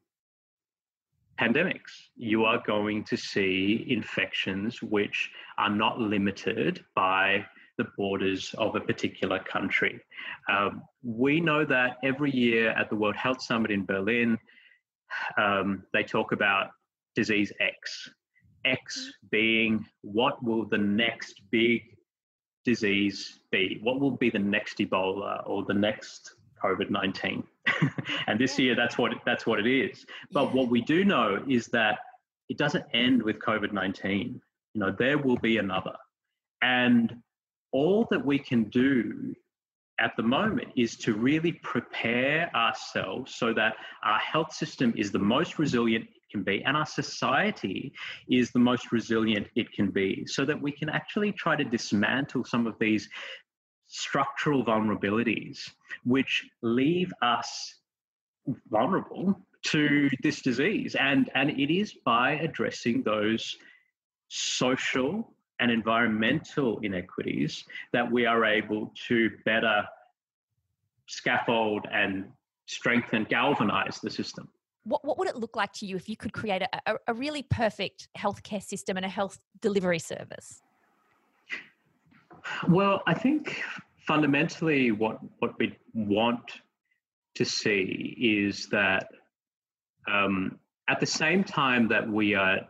pandemics. 1.38 2.08
You 2.16 2.44
are 2.44 2.62
going 2.66 3.04
to 3.04 3.16
see 3.16 3.86
infections 3.88 4.82
which 4.82 5.30
are 5.58 5.70
not 5.70 6.00
limited 6.00 6.84
by 6.94 7.46
the 7.78 7.86
borders 7.96 8.54
of 8.58 8.74
a 8.74 8.80
particular 8.80 9.38
country. 9.38 10.00
Um, 10.50 10.82
we 11.02 11.40
know 11.40 11.64
that 11.64 11.98
every 12.02 12.30
year 12.30 12.70
at 12.70 12.88
the 12.88 12.96
World 12.96 13.16
Health 13.16 13.42
Summit 13.42 13.70
in 13.70 13.84
Berlin, 13.84 14.38
um, 15.36 15.84
they 15.92 16.02
talk 16.02 16.32
about 16.32 16.70
disease 17.14 17.52
X. 17.60 18.10
X 18.64 19.12
being 19.30 19.86
what 20.02 20.42
will 20.42 20.64
the 20.66 20.78
next 20.78 21.40
big 21.50 21.82
disease 22.64 23.38
be? 23.50 23.78
What 23.82 24.00
will 24.00 24.10
be 24.10 24.30
the 24.30 24.38
next 24.38 24.78
Ebola 24.78 25.48
or 25.48 25.64
the 25.64 25.74
next 25.74 26.34
COVID 26.62 26.90
19? 26.90 27.44
and 28.26 28.38
this 28.40 28.58
year, 28.58 28.74
that's 28.74 28.98
what, 28.98 29.12
that's 29.24 29.46
what 29.46 29.60
it 29.60 29.66
is. 29.66 30.04
But 30.32 30.52
what 30.52 30.68
we 30.68 30.80
do 30.80 31.04
know 31.04 31.42
is 31.48 31.66
that 31.68 31.98
it 32.48 32.58
doesn't 32.58 32.84
end 32.92 33.22
with 33.22 33.38
COVID 33.38 33.72
19. 33.72 34.40
You 34.74 34.80
know, 34.80 34.94
there 34.96 35.18
will 35.18 35.36
be 35.36 35.58
another. 35.58 35.94
And 36.62 37.16
all 37.72 38.06
that 38.10 38.24
we 38.24 38.38
can 38.38 38.64
do 38.64 39.34
at 39.98 40.12
the 40.16 40.22
moment 40.22 40.68
is 40.76 40.96
to 40.96 41.14
really 41.14 41.52
prepare 41.52 42.50
ourselves 42.54 43.34
so 43.34 43.52
that 43.54 43.76
our 44.04 44.18
health 44.18 44.52
system 44.52 44.92
is 44.96 45.10
the 45.10 45.18
most 45.18 45.58
resilient 45.58 46.04
it 46.04 46.30
can 46.30 46.42
be 46.42 46.62
and 46.64 46.76
our 46.76 46.84
society 46.86 47.92
is 48.28 48.50
the 48.50 48.58
most 48.58 48.92
resilient 48.92 49.46
it 49.54 49.72
can 49.72 49.90
be 49.90 50.24
so 50.26 50.44
that 50.44 50.60
we 50.60 50.70
can 50.70 50.90
actually 50.90 51.32
try 51.32 51.56
to 51.56 51.64
dismantle 51.64 52.44
some 52.44 52.66
of 52.66 52.74
these 52.78 53.08
structural 53.86 54.64
vulnerabilities 54.64 55.70
which 56.04 56.44
leave 56.62 57.12
us 57.22 57.74
vulnerable 58.68 59.40
to 59.62 60.08
this 60.22 60.42
disease. 60.42 60.94
And 60.94 61.30
and 61.34 61.50
it 61.50 61.74
is 61.74 61.94
by 62.04 62.32
addressing 62.32 63.02
those 63.02 63.56
social 64.28 65.32
and 65.60 65.70
environmental 65.70 66.78
inequities 66.80 67.64
that 67.92 68.10
we 68.10 68.26
are 68.26 68.44
able 68.44 68.92
to 69.08 69.30
better 69.44 69.84
scaffold 71.06 71.86
and 71.92 72.26
strengthen, 72.66 73.24
galvanize 73.24 73.98
the 74.02 74.10
system. 74.10 74.48
What, 74.84 75.04
what 75.04 75.18
would 75.18 75.28
it 75.28 75.36
look 75.36 75.56
like 75.56 75.72
to 75.74 75.86
you 75.86 75.96
if 75.96 76.08
you 76.08 76.16
could 76.16 76.32
create 76.32 76.62
a, 76.62 76.96
a, 77.08 77.14
really 77.14 77.42
perfect 77.42 78.08
healthcare 78.16 78.62
system 78.62 78.96
and 78.96 79.04
a 79.04 79.08
health 79.08 79.38
delivery 79.60 79.98
service? 79.98 80.62
Well, 82.68 83.02
I 83.06 83.14
think 83.14 83.62
fundamentally 84.06 84.92
what, 84.92 85.18
what 85.40 85.58
we 85.58 85.76
want 85.94 86.60
to 87.34 87.44
see 87.44 88.16
is 88.48 88.68
that 88.68 89.08
um, 90.08 90.58
at 90.88 91.00
the 91.00 91.06
same 91.06 91.42
time 91.42 91.88
that 91.88 92.08
we 92.08 92.34
are 92.34 92.60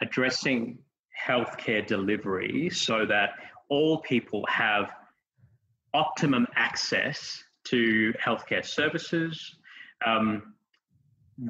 addressing 0.00 0.78
healthcare 1.26 1.86
delivery 1.86 2.70
so 2.70 3.06
that 3.06 3.30
all 3.68 3.98
people 3.98 4.44
have 4.48 4.90
optimum 5.94 6.46
access 6.56 7.42
to 7.64 8.12
healthcare 8.24 8.64
services. 8.64 9.56
Um, 10.04 10.54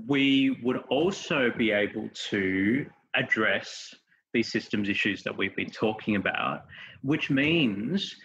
we 0.06 0.58
would 0.62 0.78
also 0.88 1.50
be 1.56 1.70
able 1.70 2.08
to 2.30 2.86
address 3.14 3.94
these 4.32 4.50
systems 4.50 4.88
issues 4.88 5.22
that 5.24 5.36
we've 5.36 5.56
been 5.56 5.70
talking 5.70 6.16
about, 6.16 6.64
which 7.02 7.30
means 7.30 8.16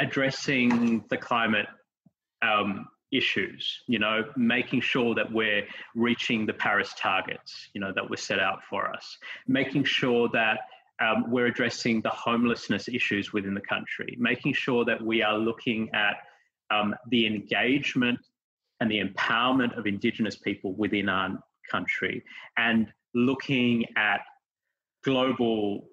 addressing 0.00 1.04
the 1.10 1.16
climate 1.16 1.66
um, 2.42 2.88
issues, 3.12 3.82
you 3.86 3.98
know, 3.98 4.24
making 4.36 4.80
sure 4.80 5.14
that 5.14 5.30
we're 5.30 5.62
reaching 5.94 6.46
the 6.46 6.52
Paris 6.52 6.92
targets, 6.98 7.68
you 7.72 7.80
know, 7.80 7.92
that 7.94 8.08
were 8.08 8.16
set 8.16 8.40
out 8.40 8.60
for 8.68 8.90
us, 8.90 9.16
making 9.46 9.84
sure 9.84 10.28
that 10.32 10.60
um, 11.04 11.30
we're 11.30 11.46
addressing 11.46 12.00
the 12.00 12.10
homelessness 12.10 12.88
issues 12.88 13.32
within 13.32 13.54
the 13.54 13.60
country, 13.60 14.16
making 14.18 14.54
sure 14.54 14.84
that 14.84 15.00
we 15.02 15.22
are 15.22 15.38
looking 15.38 15.90
at 15.94 16.16
um, 16.70 16.94
the 17.10 17.26
engagement 17.26 18.18
and 18.80 18.90
the 18.90 19.00
empowerment 19.00 19.76
of 19.78 19.86
Indigenous 19.86 20.36
people 20.36 20.72
within 20.74 21.08
our 21.08 21.38
country, 21.70 22.22
and 22.56 22.92
looking 23.14 23.84
at 23.96 24.20
global 25.04 25.88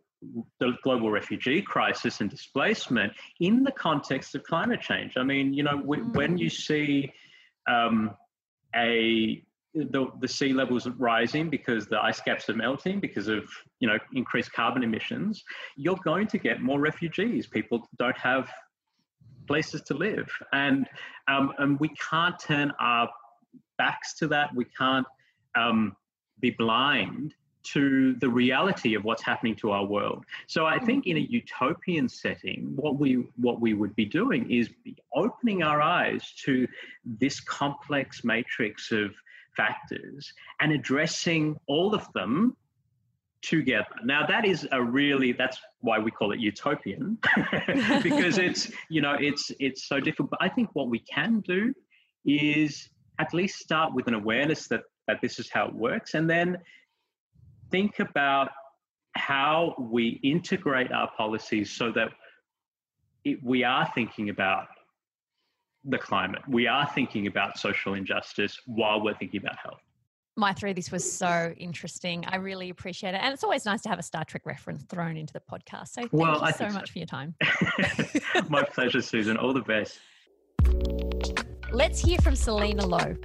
the 0.60 0.74
global 0.84 1.10
refugee 1.10 1.64
crisis 1.64 2.22
and 2.22 2.30
displacement 2.30 3.12
in 3.40 3.64
the 3.64 3.72
context 3.72 4.36
of 4.36 4.44
climate 4.44 4.80
change. 4.80 5.18
I 5.18 5.24
mean, 5.24 5.52
you 5.52 5.64
know, 5.64 5.78
when 5.78 6.38
you 6.38 6.48
see 6.48 7.12
um, 7.68 8.12
a 8.76 9.44
the, 9.74 10.08
the 10.20 10.28
sea 10.28 10.52
levels 10.54 10.86
are 10.86 10.92
rising 10.92 11.50
because 11.50 11.88
the 11.88 12.02
ice 12.04 12.20
caps 12.20 12.50
are 12.50 12.54
melting 12.54 13.00
because 13.00 13.28
of 13.28 13.46
you 13.80 13.88
know 13.88 13.98
increased 14.14 14.52
carbon 14.52 14.84
emissions 14.84 15.44
you're 15.78 16.00
going 16.04 16.28
to 16.28 16.38
get 16.38 16.62
more 16.62 16.80
refugees. 16.80 17.48
People 17.48 17.88
don't 17.98 18.18
have 18.18 18.50
places 19.48 19.82
to 19.82 19.94
live. 19.94 20.30
And 20.54 20.88
um, 21.28 21.54
and 21.58 21.80
we 21.80 21.90
can't 21.90 22.40
turn 22.40 22.72
our 22.80 23.10
backs 23.78 24.14
to 24.20 24.28
that. 24.28 24.54
We 24.56 24.66
can't 24.78 25.08
um, 25.56 25.96
be 26.40 26.52
blind 26.52 27.34
to 27.64 28.16
the 28.16 28.30
reality 28.30 28.96
of 28.96 29.04
what's 29.04 29.22
happening 29.22 29.56
to 29.56 29.72
our 29.72 29.86
world. 29.86 30.26
So 30.48 30.66
I 30.66 30.80
think 30.80 31.06
in 31.06 31.18
a 31.18 31.20
utopian 31.20 32.10
setting, 32.10 32.72
what 32.76 32.98
we 32.98 33.28
what 33.36 33.62
we 33.62 33.74
would 33.74 33.96
be 33.96 34.06
doing 34.06 34.50
is 34.50 34.70
be 34.84 34.96
opening 35.14 35.64
our 35.64 35.82
eyes 35.82 36.34
to 36.46 36.68
this 37.06 37.40
complex 37.40 38.24
matrix 38.24 38.92
of 38.92 39.12
factors 39.56 40.34
and 40.60 40.72
addressing 40.72 41.56
all 41.68 41.94
of 41.94 42.08
them 42.14 42.56
together. 43.42 43.86
Now 44.04 44.26
that 44.28 44.46
is 44.46 44.68
a 44.72 44.82
really 44.82 45.32
that's 45.32 45.58
why 45.80 46.00
we 46.00 46.12
call 46.12 46.32
it 46.32 46.40
utopian 46.40 47.18
because 48.04 48.38
it's 48.48 48.72
you 48.90 49.02
know 49.02 49.16
it's 49.20 49.52
it's 49.60 49.88
so 49.88 50.00
difficult. 50.00 50.30
But 50.32 50.42
I 50.42 50.50
think 50.50 50.70
what 50.74 50.90
we 50.90 51.00
can 51.00 51.42
do 51.42 51.74
is 52.26 52.90
at 53.20 53.34
least 53.34 53.60
start 53.60 53.94
with 53.94 54.08
an 54.08 54.14
awareness 54.14 54.68
that 54.68 54.84
that 55.08 55.20
this 55.22 55.40
is 55.40 55.50
how 55.50 55.68
it 55.68 55.74
works 55.74 56.14
and 56.14 56.30
then 56.30 56.58
think 57.72 58.00
about 58.00 58.50
how 59.14 59.76
we 59.78 60.20
integrate 60.24 60.92
our 60.92 61.10
policies 61.18 61.72
so 61.72 61.92
that 61.92 62.10
it, 63.24 63.44
we 63.44 63.64
are 63.64 63.90
thinking 63.94 64.30
about 64.30 64.68
the 65.86 65.98
climate. 65.98 66.42
We 66.48 66.68
are 66.68 66.88
thinking 66.94 67.28
about 67.28 67.58
social 67.58 67.94
injustice 67.94 68.60
while 68.66 69.04
we're 69.04 69.16
thinking 69.16 69.42
about 69.42 69.58
health. 69.58 69.82
Maithri, 70.40 70.74
this 70.74 70.92
was 70.92 71.10
so 71.12 71.54
interesting. 71.58 72.24
I 72.28 72.38
really 72.38 72.70
appreciate 72.70 73.14
it. 73.14 73.22
And 73.22 73.34
it's 73.34 73.44
always 73.44 73.66
nice 73.66 73.82
to 73.82 73.90
have 73.90 74.00
a 74.00 74.04
Star 74.04 74.24
Trek 74.24 74.46
reference 74.46 74.84
thrown 74.84 75.18
into 75.18 75.34
the 75.34 75.42
podcast. 75.42 75.90
So 75.90 76.02
thank 76.02 76.14
well, 76.14 76.42
you 76.46 76.54
so 76.54 76.70
much 76.70 76.88
so. 76.88 76.94
for 76.94 77.00
your 77.00 77.06
time. 77.06 77.36
My 78.50 78.64
pleasure, 78.64 79.02
Susan. 79.02 79.38
All 79.38 79.54
the 79.54 79.62
best. 79.62 80.00
Let's 81.72 82.00
hear 82.00 82.18
from 82.20 82.36
Selina 82.36 82.86
Lo. 82.86 83.16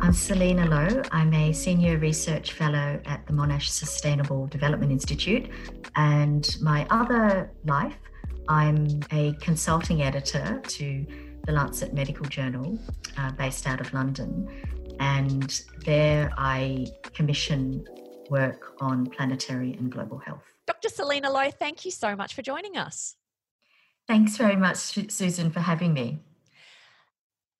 I'm 0.00 0.12
Selina 0.12 0.66
Lo. 0.66 1.02
I'm 1.10 1.32
a 1.32 1.52
senior 1.52 1.98
research 1.98 2.52
fellow 2.52 3.00
at 3.06 3.26
the 3.26 3.32
Monash 3.32 3.68
Sustainable 3.68 4.46
Development 4.46 4.92
Institute. 4.92 5.48
And 5.96 6.56
my 6.60 6.86
other 6.90 7.50
life, 7.64 7.96
I'm 8.48 9.00
a 9.12 9.32
consulting 9.40 10.02
editor 10.02 10.60
to 10.60 11.06
the 11.46 11.52
Lancet 11.52 11.92
Medical 11.94 12.26
Journal, 12.26 12.78
uh, 13.16 13.32
based 13.32 13.66
out 13.66 13.80
of 13.80 13.92
London. 13.92 14.48
And 15.00 15.62
there 15.84 16.30
I 16.36 16.86
commission 17.12 17.84
work 18.30 18.74
on 18.80 19.06
planetary 19.06 19.72
and 19.74 19.90
global 19.90 20.18
health. 20.18 20.44
Dr. 20.66 20.88
Selina 20.88 21.30
Lo, 21.30 21.50
thank 21.50 21.84
you 21.84 21.90
so 21.90 22.16
much 22.16 22.34
for 22.34 22.42
joining 22.42 22.76
us. 22.76 23.16
Thanks 24.06 24.36
very 24.36 24.56
much, 24.56 24.76
Susan, 25.10 25.50
for 25.50 25.60
having 25.60 25.92
me. 25.92 26.20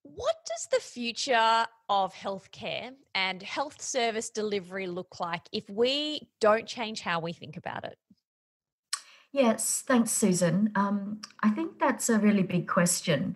What 0.03 0.35
does 0.45 0.67
the 0.71 0.79
future 0.79 1.65
of 1.89 2.13
healthcare 2.13 2.91
and 3.13 3.43
health 3.43 3.81
service 3.81 4.29
delivery 4.29 4.87
look 4.87 5.19
like 5.19 5.41
if 5.51 5.69
we 5.69 6.29
don't 6.39 6.65
change 6.65 7.01
how 7.01 7.19
we 7.19 7.33
think 7.33 7.57
about 7.57 7.83
it? 7.83 7.97
Yes, 9.31 9.83
thanks, 9.85 10.11
Susan. 10.11 10.71
Um, 10.75 11.21
I 11.43 11.49
think 11.49 11.79
that's 11.79 12.09
a 12.09 12.19
really 12.19 12.43
big 12.43 12.67
question. 12.67 13.35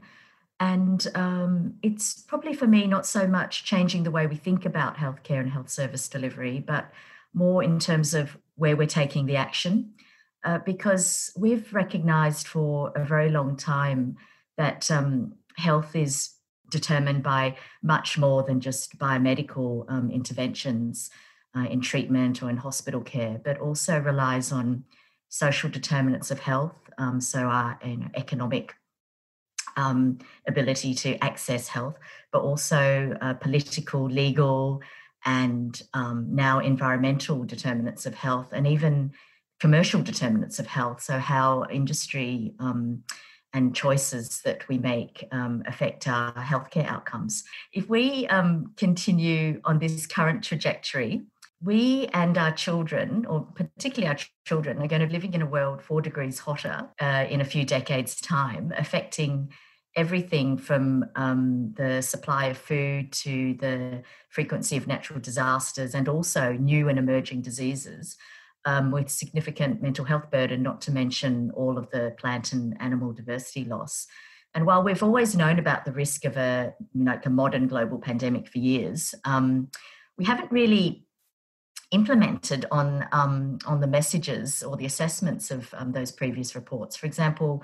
And 0.59 1.05
um, 1.15 1.73
it's 1.81 2.21
probably 2.21 2.53
for 2.53 2.67
me 2.67 2.87
not 2.87 3.05
so 3.05 3.27
much 3.27 3.65
changing 3.65 4.03
the 4.03 4.11
way 4.11 4.27
we 4.27 4.35
think 4.35 4.65
about 4.65 4.97
healthcare 4.97 5.39
and 5.39 5.49
health 5.49 5.69
service 5.69 6.07
delivery, 6.07 6.59
but 6.59 6.91
more 7.33 7.63
in 7.63 7.79
terms 7.79 8.13
of 8.13 8.37
where 8.55 8.77
we're 8.77 8.87
taking 8.87 9.25
the 9.25 9.35
action. 9.35 9.93
Uh, 10.43 10.57
because 10.59 11.31
we've 11.37 11.71
recognized 11.73 12.47
for 12.47 12.91
a 12.95 13.05
very 13.05 13.29
long 13.29 13.55
time 13.55 14.17
that 14.57 14.89
um, 14.89 15.33
health 15.57 15.95
is 15.95 16.31
determined 16.71 17.21
by 17.21 17.55
much 17.83 18.17
more 18.17 18.41
than 18.41 18.59
just 18.59 18.97
biomedical 18.97 19.85
um, 19.87 20.09
interventions 20.09 21.11
uh, 21.55 21.65
in 21.65 21.81
treatment 21.81 22.41
or 22.41 22.49
in 22.49 22.57
hospital 22.57 23.01
care, 23.01 23.39
but 23.43 23.59
also 23.59 23.99
relies 23.99 24.51
on 24.51 24.83
social 25.31 25.69
determinants 25.69 26.29
of 26.29 26.39
health. 26.39 26.75
Um, 26.97 27.21
so, 27.21 27.39
our 27.39 27.79
you 27.83 27.97
know, 27.97 28.09
economic 28.15 28.75
um, 29.77 30.19
ability 30.47 30.93
to 30.93 31.17
access 31.23 31.69
health, 31.69 31.97
but 32.31 32.41
also 32.41 33.17
uh, 33.21 33.33
political, 33.35 34.03
legal, 34.07 34.81
and 35.25 35.81
um, 35.93 36.27
now 36.29 36.59
environmental 36.59 37.43
determinants 37.45 38.05
of 38.05 38.13
health, 38.13 38.49
and 38.51 38.67
even 38.67 39.13
commercial 39.59 40.01
determinants 40.01 40.59
of 40.59 40.67
health. 40.67 41.01
So, 41.01 41.17
how 41.17 41.65
industry 41.71 42.53
um, 42.59 43.03
and 43.53 43.75
choices 43.75 44.41
that 44.43 44.67
we 44.67 44.77
make 44.77 45.27
um, 45.31 45.63
affect 45.65 46.07
our 46.07 46.33
healthcare 46.33 46.87
outcomes. 46.87 47.43
If 47.73 47.89
we 47.89 48.27
um, 48.27 48.73
continue 48.77 49.61
on 49.65 49.79
this 49.79 50.05
current 50.07 50.43
trajectory, 50.43 51.21
we 51.63 52.07
and 52.13 52.37
our 52.37 52.51
children, 52.51 53.25
or 53.25 53.41
particularly 53.53 54.07
our 54.07 54.17
children, 54.45 54.81
are 54.81 54.87
going 54.87 55.01
to 55.01 55.07
be 55.07 55.13
living 55.13 55.33
in 55.33 55.41
a 55.41 55.45
world 55.45 55.81
four 55.81 56.01
degrees 56.01 56.39
hotter 56.39 56.89
uh, 56.99 57.25
in 57.29 57.41
a 57.41 57.45
few 57.45 57.65
decades' 57.65 58.19
time, 58.19 58.73
affecting 58.77 59.51
everything 59.95 60.57
from 60.57 61.05
um, 61.15 61.73
the 61.75 62.01
supply 62.01 62.45
of 62.45 62.57
food 62.57 63.11
to 63.11 63.53
the 63.59 64.01
frequency 64.29 64.77
of 64.77 64.87
natural 64.87 65.19
disasters 65.19 65.93
and 65.93 66.07
also 66.07 66.53
new 66.53 66.87
and 66.87 66.97
emerging 66.97 67.41
diseases 67.41 68.15
um, 68.65 68.89
with 68.89 69.09
significant 69.09 69.81
mental 69.81 70.05
health 70.05 70.31
burden, 70.31 70.63
not 70.63 70.81
to 70.81 70.91
mention 70.91 71.51
all 71.51 71.77
of 71.77 71.89
the 71.91 72.15
plant 72.17 72.53
and 72.53 72.75
animal 72.79 73.11
diversity 73.11 73.65
loss. 73.65 74.07
And 74.53 74.65
while 74.65 74.83
we've 74.83 75.03
always 75.03 75.35
known 75.35 75.59
about 75.59 75.85
the 75.85 75.91
risk 75.91 76.25
of 76.25 76.37
a, 76.37 76.73
you 76.93 77.03
know, 77.03 77.11
like 77.11 77.25
a 77.25 77.29
modern 77.29 77.67
global 77.67 77.99
pandemic 77.99 78.47
for 78.47 78.59
years, 78.59 79.13
um, 79.25 79.69
we 80.17 80.25
haven't 80.25 80.51
really 80.51 81.05
implemented 81.91 82.65
on 82.71 83.05
um, 83.11 83.59
on 83.65 83.81
the 83.81 83.87
messages 83.87 84.63
or 84.63 84.77
the 84.77 84.85
assessments 84.85 85.51
of 85.51 85.73
um, 85.77 85.91
those 85.91 86.11
previous 86.11 86.55
reports. 86.55 86.95
For 86.95 87.05
example, 87.05 87.63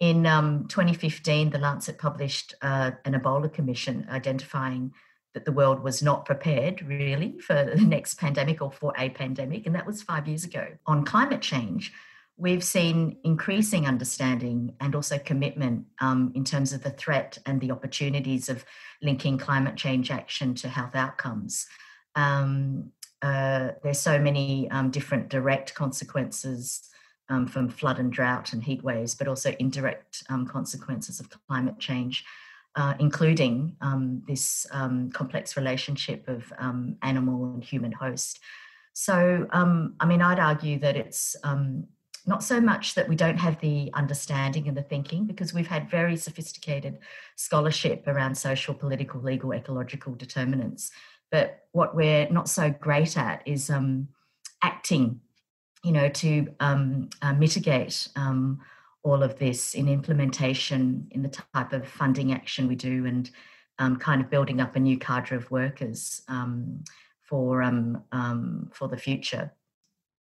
in 0.00 0.26
um, 0.26 0.66
2015, 0.68 1.50
the 1.50 1.58
Lancet 1.58 1.98
published 1.98 2.54
uh, 2.62 2.92
an 3.04 3.14
Ebola 3.14 3.52
commission 3.52 4.06
identifying 4.10 4.92
that 5.34 5.44
the 5.44 5.52
world 5.52 5.82
was 5.82 6.02
not 6.02 6.24
prepared 6.24 6.82
really 6.82 7.38
for 7.40 7.54
the 7.74 7.80
next 7.80 8.14
pandemic 8.14 8.62
or 8.62 8.70
for 8.70 8.92
a 8.96 9.10
pandemic, 9.10 9.66
and 9.66 9.74
that 9.74 9.86
was 9.86 10.02
five 10.02 10.26
years 10.28 10.44
ago. 10.44 10.66
On 10.86 11.04
climate 11.04 11.42
change, 11.42 11.92
we've 12.36 12.64
seen 12.64 13.16
increasing 13.24 13.86
understanding 13.86 14.74
and 14.80 14.94
also 14.94 15.18
commitment 15.18 15.86
um, 16.00 16.32
in 16.34 16.44
terms 16.44 16.72
of 16.72 16.82
the 16.82 16.90
threat 16.90 17.38
and 17.46 17.60
the 17.60 17.70
opportunities 17.70 18.48
of 18.48 18.64
linking 19.02 19.38
climate 19.38 19.76
change 19.76 20.10
action 20.10 20.54
to 20.54 20.68
health 20.68 20.94
outcomes. 20.94 21.66
Um, 22.16 22.92
uh, 23.24 23.72
there's 23.82 24.00
so 24.00 24.18
many 24.18 24.70
um, 24.70 24.90
different 24.90 25.28
direct 25.28 25.74
consequences 25.74 26.90
um, 27.28 27.46
from 27.46 27.68
flood 27.68 27.98
and 27.98 28.12
drought 28.12 28.52
and 28.52 28.62
heat 28.62 28.84
waves, 28.84 29.14
but 29.14 29.26
also 29.26 29.54
indirect 29.58 30.22
um, 30.28 30.46
consequences 30.46 31.20
of 31.20 31.28
climate 31.48 31.78
change 31.78 32.24
uh, 32.76 32.94
including 32.98 33.76
um, 33.80 34.22
this 34.26 34.66
um, 34.72 35.10
complex 35.12 35.56
relationship 35.56 36.26
of 36.28 36.52
um, 36.58 36.96
animal 37.02 37.54
and 37.54 37.62
human 37.62 37.92
host. 37.92 38.40
So, 38.92 39.46
I 39.52 40.06
mean, 40.06 40.22
I'd 40.22 40.38
argue 40.38 40.78
that 40.80 40.96
it's 40.96 41.36
not 42.26 42.42
so 42.42 42.60
much 42.60 42.94
that 42.94 43.08
we 43.08 43.16
don't 43.16 43.38
have 43.38 43.60
the 43.60 43.90
understanding 43.92 44.66
and 44.66 44.76
the 44.76 44.82
thinking, 44.82 45.26
because 45.26 45.52
we've 45.52 45.66
had 45.66 45.90
very 45.90 46.16
sophisticated 46.16 46.98
scholarship 47.36 48.04
around 48.06 48.34
social, 48.36 48.72
political, 48.72 49.20
legal, 49.20 49.52
ecological 49.52 50.14
determinants. 50.14 50.90
But 51.34 51.66
what 51.72 51.96
we're 51.96 52.28
not 52.30 52.48
so 52.48 52.70
great 52.70 53.18
at 53.18 53.42
is 53.44 53.68
um, 53.68 54.06
acting, 54.62 55.20
you 55.82 55.90
know, 55.90 56.08
to 56.08 56.46
uh, 56.60 57.32
mitigate 57.36 58.06
all 59.02 59.20
of 59.20 59.36
this 59.40 59.74
in 59.74 59.88
implementation 59.88 61.08
in 61.10 61.22
the 61.22 61.28
type 61.28 61.72
of 61.72 61.88
funding 61.88 62.32
action 62.32 62.68
we 62.68 62.76
do 62.76 63.04
and 63.06 63.32
um, 63.80 63.96
kind 63.96 64.20
of 64.20 64.30
building 64.30 64.60
up 64.60 64.76
a 64.76 64.78
new 64.78 64.96
cadre 64.96 65.36
of 65.36 65.50
workers 65.50 66.22
um, 66.28 66.84
for 67.20 67.64
um, 67.64 68.04
um 68.12 68.70
for 68.72 68.86
the 68.86 68.96
future. 68.96 69.50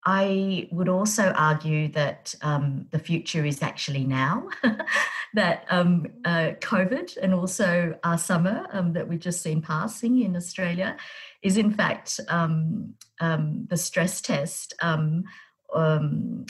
I 0.04 0.68
would 0.72 0.88
also 0.88 1.30
argue 1.30 1.88
that 1.92 2.34
um, 2.42 2.86
the 2.90 2.98
future 2.98 3.44
is 3.44 3.62
actually 3.62 4.04
now. 4.04 4.48
that 5.34 5.64
um, 5.70 6.06
uh, 6.24 6.52
COVID 6.60 7.16
and 7.16 7.32
also 7.32 7.98
our 8.04 8.18
summer 8.18 8.66
that 8.92 9.08
we've 9.08 9.20
just 9.20 9.42
seen 9.42 9.62
passing 9.62 10.20
in 10.20 10.36
Australia 10.36 10.96
is 11.40 11.56
in 11.56 11.72
fact 11.72 12.20
the 12.28 13.76
stress 13.76 14.20
test 14.20 14.74
um, 14.82 15.24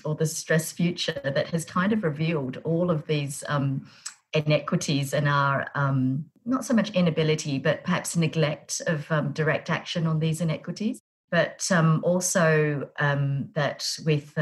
or 0.05 0.15
the 0.15 0.27
stress 0.27 0.73
future 0.73 1.21
that 1.23 1.49
has 1.49 1.65
kind 1.65 1.93
of 1.93 2.03
revealed 2.03 2.59
all 2.65 2.91
of 2.91 3.07
these 3.07 3.45
um, 3.49 3.87
inequities 4.33 5.15
and 5.15 5.29
our 5.29 5.67
um, 5.75 6.25
not 6.45 6.65
so 6.65 6.75
much 6.75 6.91
inability, 6.91 7.59
but 7.59 7.85
perhaps 7.85 8.17
neglect 8.17 8.83
of 8.87 9.11
um, 9.12 9.33
direct 9.33 9.71
action 9.71 10.07
on 10.07 10.19
these 10.19 10.41
inequities. 10.41 11.01
But 11.33 11.66
um, 11.73 12.01
also 12.05 12.88
um, 13.01 13.49
that 13.55 13.85
with 14.05 14.38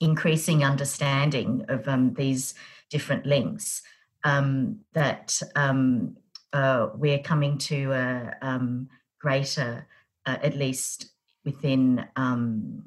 increasing 0.00 0.62
understanding 0.62 1.64
of 1.68 1.88
these 2.14 2.54
different 2.90 3.26
links, 3.26 3.82
that 4.22 5.40
uh, 5.56 6.88
we're 6.94 7.18
coming 7.18 7.58
to 7.58 7.92
a 7.92 8.70
greater, 9.20 9.86
uh, 10.26 10.36
at 10.42 10.54
least 10.54 11.10
within 11.46 12.06
um, 12.16 12.84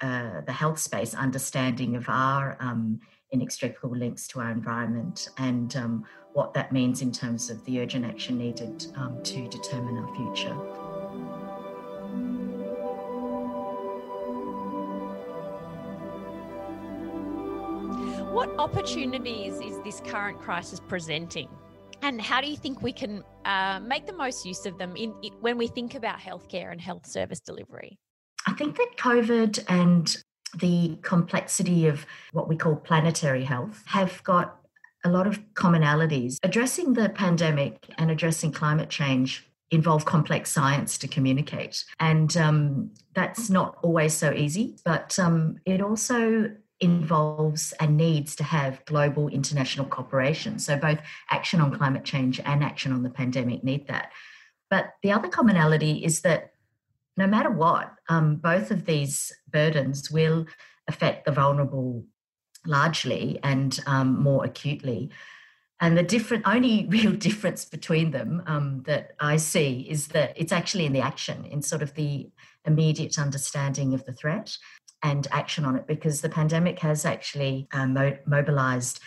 uh, 0.00 0.40
the 0.46 0.52
health 0.52 0.78
space 0.78 1.14
understanding 1.14 1.96
of 1.96 2.08
our 2.08 2.56
um, 2.60 3.00
inextricable 3.32 3.96
links 3.96 4.26
to 4.28 4.40
our 4.40 4.50
environment 4.50 5.28
and 5.36 5.76
um, 5.76 6.04
what 6.32 6.54
that 6.54 6.72
means 6.72 7.02
in 7.02 7.12
terms 7.12 7.50
of 7.50 7.62
the 7.64 7.80
urgent 7.80 8.04
action 8.04 8.38
needed 8.38 8.86
um, 8.96 9.20
to 9.22 9.46
determine 9.48 9.98
our 9.98 10.14
future. 10.14 10.89
What 18.40 18.58
opportunities 18.58 19.60
is 19.60 19.78
this 19.84 20.00
current 20.00 20.40
crisis 20.40 20.80
presenting? 20.80 21.46
And 22.00 22.18
how 22.22 22.40
do 22.40 22.48
you 22.48 22.56
think 22.56 22.80
we 22.80 22.90
can 22.90 23.22
uh, 23.44 23.80
make 23.80 24.06
the 24.06 24.14
most 24.14 24.46
use 24.46 24.64
of 24.64 24.78
them 24.78 24.96
in, 24.96 25.12
in, 25.22 25.34
when 25.42 25.58
we 25.58 25.66
think 25.66 25.94
about 25.94 26.18
healthcare 26.18 26.72
and 26.72 26.80
health 26.80 27.06
service 27.06 27.40
delivery? 27.40 27.98
I 28.46 28.54
think 28.54 28.78
that 28.78 28.96
COVID 28.96 29.62
and 29.68 30.16
the 30.58 30.96
complexity 31.02 31.86
of 31.86 32.06
what 32.32 32.48
we 32.48 32.56
call 32.56 32.76
planetary 32.76 33.44
health 33.44 33.82
have 33.84 34.24
got 34.24 34.56
a 35.04 35.10
lot 35.10 35.26
of 35.26 35.38
commonalities. 35.52 36.38
Addressing 36.42 36.94
the 36.94 37.10
pandemic 37.10 37.90
and 37.98 38.10
addressing 38.10 38.52
climate 38.52 38.88
change 38.88 39.46
involve 39.70 40.06
complex 40.06 40.50
science 40.50 40.96
to 40.96 41.08
communicate. 41.08 41.84
And 42.00 42.34
um, 42.38 42.92
that's 43.14 43.50
not 43.50 43.76
always 43.82 44.14
so 44.14 44.32
easy, 44.32 44.76
but 44.82 45.18
um, 45.18 45.58
it 45.66 45.82
also 45.82 46.52
involves 46.80 47.72
and 47.80 47.96
needs 47.96 48.34
to 48.36 48.44
have 48.44 48.84
global 48.86 49.28
international 49.28 49.86
cooperation. 49.86 50.58
So 50.58 50.76
both 50.76 51.00
action 51.30 51.60
on 51.60 51.76
climate 51.76 52.04
change 52.04 52.40
and 52.40 52.64
action 52.64 52.92
on 52.92 53.02
the 53.02 53.10
pandemic 53.10 53.62
need 53.62 53.86
that. 53.88 54.12
But 54.70 54.94
the 55.02 55.12
other 55.12 55.28
commonality 55.28 56.04
is 56.04 56.20
that 56.22 56.52
no 57.16 57.26
matter 57.26 57.50
what, 57.50 57.92
um, 58.08 58.36
both 58.36 58.70
of 58.70 58.86
these 58.86 59.32
burdens 59.50 60.10
will 60.10 60.46
affect 60.88 61.26
the 61.26 61.32
vulnerable 61.32 62.04
largely 62.66 63.38
and 63.42 63.78
um, 63.86 64.22
more 64.22 64.44
acutely. 64.44 65.10
And 65.80 65.96
the 65.96 66.02
different, 66.02 66.46
only 66.46 66.86
real 66.88 67.12
difference 67.12 67.64
between 67.64 68.10
them 68.10 68.42
um, 68.46 68.82
that 68.86 69.12
I 69.20 69.36
see 69.36 69.86
is 69.88 70.08
that 70.08 70.32
it's 70.36 70.52
actually 70.52 70.86
in 70.86 70.92
the 70.92 71.00
action, 71.00 71.44
in 71.44 71.62
sort 71.62 71.82
of 71.82 71.94
the 71.94 72.30
immediate 72.64 73.18
understanding 73.18 73.94
of 73.94 74.04
the 74.04 74.12
threat 74.12 74.56
and 75.02 75.26
action 75.30 75.64
on 75.64 75.76
it, 75.76 75.86
because 75.86 76.20
the 76.20 76.28
pandemic 76.28 76.78
has 76.80 77.04
actually 77.04 77.68
uh, 77.72 77.86
mo- 77.86 78.18
mobilized 78.26 79.00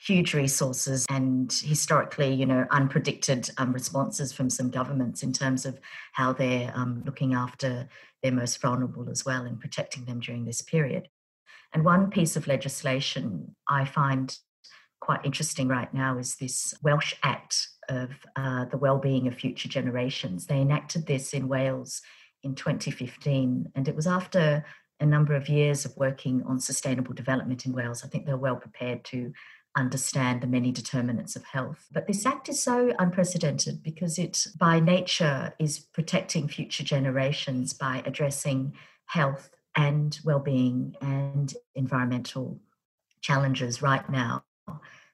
huge 0.00 0.32
resources 0.34 1.04
and 1.10 1.52
historically, 1.52 2.32
you 2.32 2.46
know, 2.46 2.66
unpredicted 2.70 3.50
um, 3.58 3.72
responses 3.72 4.32
from 4.32 4.48
some 4.48 4.70
governments 4.70 5.22
in 5.22 5.32
terms 5.32 5.66
of 5.66 5.80
how 6.12 6.32
they're 6.32 6.72
um, 6.74 7.02
looking 7.04 7.34
after 7.34 7.88
their 8.22 8.32
most 8.32 8.60
vulnerable 8.60 9.08
as 9.10 9.24
well 9.24 9.44
and 9.44 9.60
protecting 9.60 10.04
them 10.04 10.20
during 10.20 10.44
this 10.44 10.62
period. 10.62 11.08
And 11.72 11.84
one 11.84 12.10
piece 12.10 12.36
of 12.36 12.46
legislation 12.46 13.54
I 13.68 13.84
find 13.84 14.36
quite 15.00 15.24
interesting 15.24 15.68
right 15.68 15.92
now 15.92 16.18
is 16.18 16.36
this 16.36 16.74
Welsh 16.82 17.14
Act 17.22 17.68
of 17.88 18.10
uh, 18.36 18.66
the 18.66 18.78
Wellbeing 18.78 19.26
of 19.26 19.34
Future 19.34 19.68
Generations. 19.68 20.46
They 20.46 20.60
enacted 20.60 21.06
this 21.06 21.32
in 21.32 21.48
Wales 21.48 22.02
in 22.42 22.54
2015, 22.54 23.72
and 23.74 23.88
it 23.88 23.96
was 23.96 24.06
after 24.06 24.64
a 25.00 25.06
number 25.06 25.34
of 25.34 25.48
years 25.48 25.84
of 25.84 25.96
working 25.96 26.42
on 26.46 26.60
sustainable 26.60 27.14
development 27.14 27.66
in 27.66 27.72
Wales. 27.72 28.04
I 28.04 28.08
think 28.08 28.26
they're 28.26 28.36
well 28.36 28.56
prepared 28.56 29.04
to 29.06 29.32
understand 29.76 30.40
the 30.40 30.46
many 30.46 30.72
determinants 30.72 31.36
of 31.36 31.44
health. 31.44 31.86
But 31.92 32.06
this 32.06 32.26
act 32.26 32.48
is 32.48 32.60
so 32.62 32.92
unprecedented 32.98 33.82
because 33.82 34.18
it, 34.18 34.46
by 34.58 34.80
nature, 34.80 35.54
is 35.58 35.78
protecting 35.78 36.48
future 36.48 36.82
generations 36.82 37.72
by 37.72 38.02
addressing 38.04 38.74
health 39.06 39.50
and 39.76 40.18
well-being 40.24 40.96
and 41.00 41.54
environmental 41.74 42.60
challenges 43.20 43.80
right 43.80 44.08
now 44.10 44.42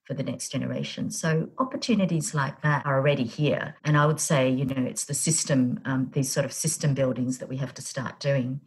for 0.05 0.15
the 0.15 0.23
next 0.23 0.51
generation. 0.51 1.11
So 1.11 1.49
opportunities 1.59 2.35
like 2.35 2.61
that 2.63 2.85
are 2.87 2.97
already 2.97 3.25
here. 3.25 3.77
And 3.85 3.97
I 3.97 4.07
would 4.07 4.21
say, 4.21 4.51
you 4.51 4.65
know, 4.65 4.83
it's 4.83 5.05
the 5.05 5.15
system, 5.15 5.81
um, 5.85 6.11
these 6.13 6.31
sort 6.31 6.45
of 6.45 6.53
system 6.53 6.95
buildings 6.95 7.39
that 7.39 7.49
we 7.49 7.57
have 7.57 7.75
to 7.75 7.83
start 7.83 8.21
doing. 8.21 8.61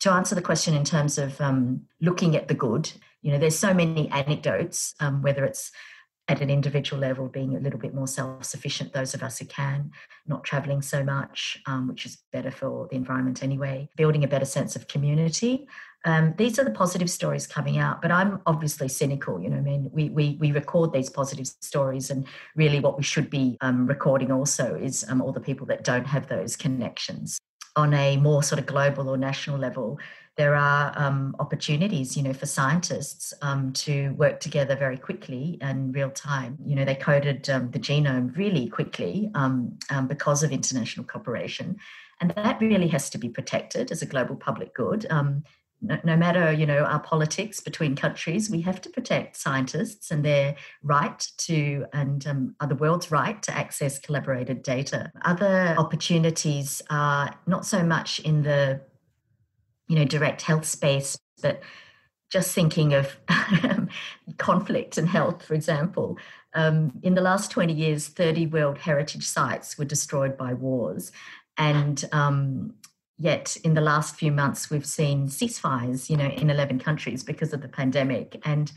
To 0.00 0.12
answer 0.12 0.34
the 0.34 0.42
question 0.42 0.74
in 0.74 0.84
terms 0.84 1.18
of 1.18 1.40
um, 1.40 1.82
looking 2.00 2.34
at 2.34 2.48
the 2.48 2.54
good, 2.54 2.90
you 3.22 3.30
know, 3.30 3.38
there's 3.38 3.58
so 3.58 3.74
many 3.74 4.08
anecdotes, 4.08 4.94
um, 5.00 5.20
whether 5.20 5.44
it's 5.44 5.72
at 6.30 6.40
an 6.40 6.48
individual 6.48 7.00
level 7.00 7.26
being 7.26 7.56
a 7.56 7.60
little 7.60 7.78
bit 7.78 7.92
more 7.92 8.06
self-sufficient 8.06 8.92
those 8.92 9.14
of 9.14 9.22
us 9.22 9.38
who 9.38 9.44
can 9.46 9.90
not 10.28 10.44
traveling 10.44 10.80
so 10.80 11.02
much 11.02 11.60
um, 11.66 11.88
which 11.88 12.06
is 12.06 12.18
better 12.32 12.52
for 12.52 12.86
the 12.88 12.94
environment 12.94 13.42
anyway 13.42 13.88
building 13.96 14.22
a 14.22 14.28
better 14.28 14.44
sense 14.44 14.76
of 14.76 14.86
community. 14.86 15.66
Um, 16.04 16.32
these 16.38 16.58
are 16.58 16.64
the 16.64 16.70
positive 16.70 17.10
stories 17.10 17.48
coming 17.48 17.78
out 17.78 18.00
but 18.00 18.12
i'm 18.12 18.40
obviously 18.46 18.86
cynical 18.88 19.40
you 19.42 19.50
know 19.50 19.56
i 19.56 19.60
mean? 19.60 19.90
We, 19.92 20.08
we, 20.08 20.38
we 20.40 20.52
record 20.52 20.92
these 20.92 21.10
positive 21.10 21.48
stories 21.48 22.10
and 22.10 22.26
really 22.54 22.78
what 22.78 22.96
we 22.96 23.02
should 23.02 23.28
be 23.28 23.58
um, 23.60 23.88
recording 23.88 24.30
also 24.30 24.76
is 24.76 25.04
um, 25.08 25.20
all 25.20 25.32
the 25.32 25.40
people 25.40 25.66
that 25.66 25.82
don't 25.82 26.06
have 26.06 26.28
those 26.28 26.56
connections 26.56 27.40
on 27.76 27.94
a 27.94 28.16
more 28.16 28.42
sort 28.42 28.58
of 28.58 28.66
global 28.66 29.08
or 29.08 29.16
national 29.16 29.58
level 29.58 29.98
there 30.40 30.54
are 30.54 30.92
um, 30.96 31.36
opportunities, 31.38 32.16
you 32.16 32.22
know, 32.22 32.32
for 32.32 32.46
scientists 32.46 33.34
um, 33.42 33.74
to 33.74 34.10
work 34.10 34.40
together 34.40 34.74
very 34.74 34.96
quickly 34.96 35.58
and 35.60 35.94
real 35.94 36.10
time. 36.10 36.56
You 36.64 36.76
know, 36.76 36.84
they 36.86 36.94
coded 36.94 37.50
um, 37.50 37.70
the 37.72 37.78
genome 37.78 38.34
really 38.34 38.66
quickly 38.66 39.30
um, 39.34 39.78
um, 39.90 40.06
because 40.06 40.42
of 40.42 40.50
international 40.50 41.04
cooperation, 41.04 41.76
and 42.22 42.30
that 42.36 42.58
really 42.58 42.88
has 42.88 43.10
to 43.10 43.18
be 43.18 43.28
protected 43.28 43.92
as 43.92 44.00
a 44.00 44.06
global 44.06 44.34
public 44.34 44.74
good. 44.74 45.06
No, 45.82 45.98
no, 46.04 46.16
matter 46.16 46.52
you 46.52 46.66
know 46.66 46.84
our 46.84 47.00
politics 47.00 47.60
between 47.60 47.96
countries, 47.96 48.50
we 48.50 48.60
have 48.62 48.80
to 48.82 48.90
protect 48.90 49.36
scientists 49.36 50.10
and 50.10 50.24
their 50.24 50.56
right 50.82 51.26
to 51.38 51.86
and 51.92 52.26
um, 52.26 52.54
the 52.68 52.74
world's 52.74 53.10
right 53.10 53.42
to 53.42 53.56
access 53.56 53.98
collaborated 53.98 54.62
data. 54.62 55.10
Other 55.24 55.74
opportunities 55.78 56.82
are 56.90 57.34
not 57.46 57.64
so 57.64 57.82
much 57.82 58.20
in 58.20 58.42
the 58.42 58.82
you 59.90 59.96
know 59.96 60.04
direct 60.04 60.42
health 60.42 60.64
space 60.64 61.18
but 61.42 61.60
just 62.30 62.54
thinking 62.54 62.94
of 62.94 63.16
conflict 64.38 64.96
and 64.96 65.08
health 65.08 65.44
for 65.44 65.54
example 65.54 66.16
um, 66.54 66.92
in 67.02 67.14
the 67.14 67.20
last 67.20 67.50
20 67.50 67.72
years 67.72 68.06
30 68.06 68.46
world 68.46 68.78
heritage 68.78 69.26
sites 69.26 69.76
were 69.76 69.84
destroyed 69.84 70.38
by 70.38 70.54
wars 70.54 71.10
and 71.58 72.04
um, 72.12 72.72
yet 73.20 73.56
in 73.62 73.74
the 73.74 73.80
last 73.80 74.16
few 74.16 74.32
months 74.32 74.70
we've 74.70 74.86
seen 74.86 75.28
ceasefires 75.28 76.08
you 76.08 76.16
know 76.16 76.26
in 76.28 76.50
11 76.50 76.80
countries 76.80 77.22
because 77.22 77.52
of 77.52 77.60
the 77.60 77.68
pandemic. 77.68 78.40
And 78.44 78.72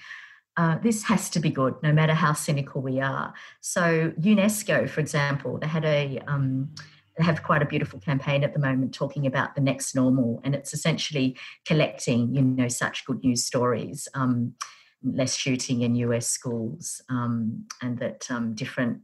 uh, 0.55 0.77
this 0.83 1.03
has 1.03 1.31
to 1.31 1.39
be 1.39 1.49
good 1.49 1.73
no 1.81 1.91
matter 1.91 2.13
how 2.13 2.33
cynical 2.33 2.81
we 2.81 2.99
are. 2.99 3.33
So 3.61 4.11
unesco 4.19 4.87
for 4.87 4.99
example 4.99 5.57
they 5.57 5.67
had 5.67 5.85
a 5.85 6.19
um, 6.27 6.75
they 7.17 7.23
have 7.23 7.43
quite 7.43 7.61
a 7.61 7.65
beautiful 7.65 7.99
campaign 7.99 8.43
at 8.43 8.53
the 8.53 8.59
moment 8.59 8.93
talking 8.93 9.25
about 9.25 9.55
the 9.55 9.61
next 9.61 9.95
normal, 9.95 10.41
and 10.43 10.55
it's 10.55 10.73
essentially 10.73 11.37
collecting, 11.65 12.33
you 12.33 12.41
know, 12.41 12.67
such 12.67 13.05
good 13.05 13.23
news 13.23 13.43
stories, 13.43 14.07
um, 14.15 14.55
less 15.03 15.35
shooting 15.35 15.81
in 15.83 15.95
US 15.95 16.27
schools, 16.27 17.01
um, 17.09 17.65
and 17.81 17.99
that 17.99 18.29
um, 18.31 18.55
different 18.55 19.01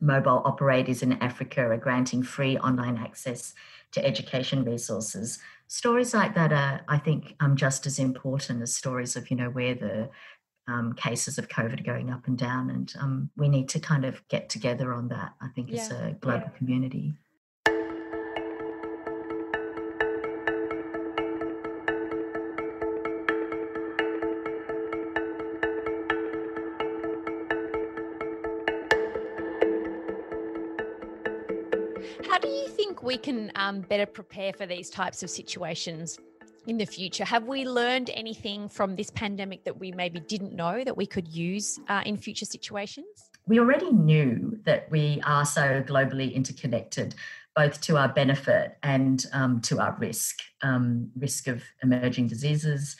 mobile 0.00 0.42
operators 0.44 1.02
in 1.02 1.12
Africa 1.14 1.60
are 1.60 1.76
granting 1.76 2.24
free 2.24 2.58
online 2.58 2.98
access 2.98 3.54
to 3.92 4.04
education 4.04 4.64
resources. 4.64 5.38
Stories 5.68 6.12
like 6.12 6.34
that 6.34 6.52
are, 6.52 6.82
I 6.88 6.98
think, 6.98 7.34
um, 7.40 7.56
just 7.56 7.86
as 7.86 7.98
important 7.98 8.62
as 8.62 8.74
stories 8.74 9.16
of, 9.16 9.30
you 9.30 9.36
know, 9.36 9.50
where 9.50 9.74
the 9.74 10.10
um, 10.68 10.92
cases 10.94 11.38
of 11.38 11.48
COVID 11.48 11.80
are 11.80 11.84
going 11.84 12.10
up 12.10 12.26
and 12.26 12.38
down, 12.38 12.70
and 12.70 12.92
um, 13.00 13.30
we 13.36 13.48
need 13.48 13.68
to 13.70 13.80
kind 13.80 14.04
of 14.04 14.26
get 14.28 14.48
together 14.48 14.92
on 14.92 15.08
that. 15.08 15.32
I 15.40 15.48
think 15.48 15.70
yeah. 15.70 15.80
as 15.80 15.90
a 15.90 16.16
global 16.20 16.50
yeah. 16.52 16.58
community. 16.58 17.14
We 33.02 33.16
can 33.16 33.50
um, 33.56 33.80
better 33.82 34.06
prepare 34.06 34.52
for 34.52 34.66
these 34.66 34.90
types 34.90 35.22
of 35.22 35.30
situations? 35.30 36.18
in 36.66 36.78
the 36.78 36.86
future? 36.86 37.24
Have 37.24 37.44
we 37.44 37.64
learned 37.64 38.10
anything 38.14 38.68
from 38.68 38.96
this 38.96 39.10
pandemic 39.10 39.64
that 39.64 39.78
we 39.78 39.92
maybe 39.92 40.20
didn't 40.20 40.54
know 40.54 40.84
that 40.84 40.96
we 40.96 41.06
could 41.06 41.28
use 41.28 41.78
uh, 41.88 42.02
in 42.06 42.16
future 42.16 42.44
situations? 42.44 43.30
We 43.46 43.58
already 43.58 43.90
knew 43.90 44.58
that 44.64 44.90
we 44.90 45.20
are 45.26 45.44
so 45.44 45.82
globally 45.82 46.32
interconnected, 46.32 47.14
both 47.56 47.80
to 47.82 47.96
our 47.96 48.08
benefit 48.08 48.78
and 48.82 49.26
um, 49.32 49.60
to 49.62 49.80
our 49.80 49.96
risk 49.98 50.38
um, 50.62 51.10
risk 51.16 51.48
of 51.48 51.62
emerging 51.82 52.28
diseases. 52.28 52.96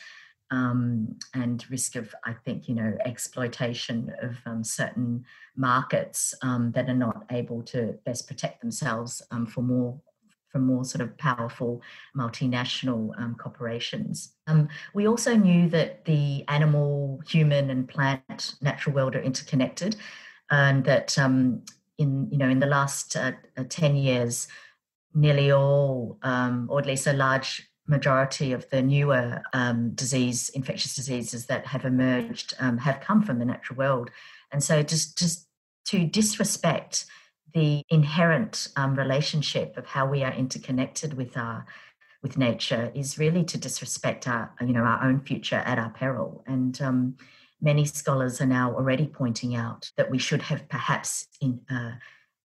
Um, 0.53 1.17
and 1.33 1.65
risk 1.69 1.95
of, 1.95 2.13
I 2.23 2.33
think, 2.45 2.67
you 2.69 2.75
know, 2.75 2.95
exploitation 3.05 4.13
of 4.21 4.35
um, 4.45 4.63
certain 4.63 5.25
markets 5.55 6.35
um, 6.43 6.71
that 6.73 6.87
are 6.89 7.01
not 7.07 7.25
able 7.31 7.63
to 7.73 7.97
best 8.05 8.27
protect 8.27 8.61
themselves 8.61 9.21
um, 9.31 9.47
for 9.47 9.61
more 9.61 9.99
from 10.53 10.67
more 10.67 10.85
sort 10.85 11.01
of 11.01 11.17
powerful 11.17 11.81
multinational 12.15 13.09
um, 13.17 13.35
corporations. 13.35 14.35
Um, 14.45 14.69
we 14.93 15.07
also 15.07 15.35
knew 15.35 15.67
that 15.69 16.05
the 16.05 16.45
animal, 16.47 17.19
human, 17.27 17.71
and 17.71 17.89
plant 17.89 18.55
natural 18.61 18.95
world 18.95 19.15
are 19.15 19.21
interconnected, 19.21 19.95
and 20.51 20.85
that 20.85 21.17
um, 21.17 21.63
in 21.97 22.29
you 22.31 22.37
know 22.37 22.49
in 22.49 22.59
the 22.59 22.67
last 22.67 23.15
uh, 23.15 23.31
uh, 23.57 23.63
ten 23.67 23.95
years, 23.95 24.47
nearly 25.15 25.51
all, 25.51 26.19
um, 26.21 26.67
or 26.69 26.79
at 26.79 26.85
least 26.85 27.07
a 27.07 27.13
large 27.13 27.67
majority 27.87 28.53
of 28.53 28.69
the 28.69 28.81
newer 28.81 29.41
um, 29.53 29.91
disease, 29.91 30.49
infectious 30.49 30.95
diseases 30.95 31.47
that 31.47 31.65
have 31.67 31.85
emerged, 31.85 32.53
um, 32.59 32.77
have 32.77 33.01
come 33.01 33.21
from 33.21 33.39
the 33.39 33.45
natural 33.45 33.77
world, 33.77 34.09
and 34.51 34.63
so 34.63 34.81
just 34.83 35.17
just 35.17 35.47
to 35.85 36.05
disrespect 36.05 37.05
the 37.53 37.83
inherent 37.89 38.69
um, 38.77 38.95
relationship 38.95 39.77
of 39.77 39.85
how 39.85 40.05
we 40.07 40.23
are 40.23 40.33
interconnected 40.33 41.13
with 41.13 41.37
our 41.37 41.65
with 42.21 42.37
nature 42.37 42.89
is 42.95 43.17
really 43.19 43.43
to 43.43 43.57
disrespect 43.57 44.27
our 44.27 44.53
you 44.61 44.73
know 44.73 44.83
our 44.83 45.03
own 45.03 45.19
future 45.21 45.57
at 45.65 45.77
our 45.77 45.89
peril. 45.89 46.43
And 46.47 46.81
um, 46.81 47.17
many 47.61 47.85
scholars 47.85 48.41
are 48.41 48.45
now 48.45 48.73
already 48.73 49.07
pointing 49.07 49.55
out 49.55 49.91
that 49.97 50.09
we 50.09 50.17
should 50.17 50.41
have 50.43 50.67
perhaps 50.69 51.27
in, 51.41 51.61
uh, 51.69 51.93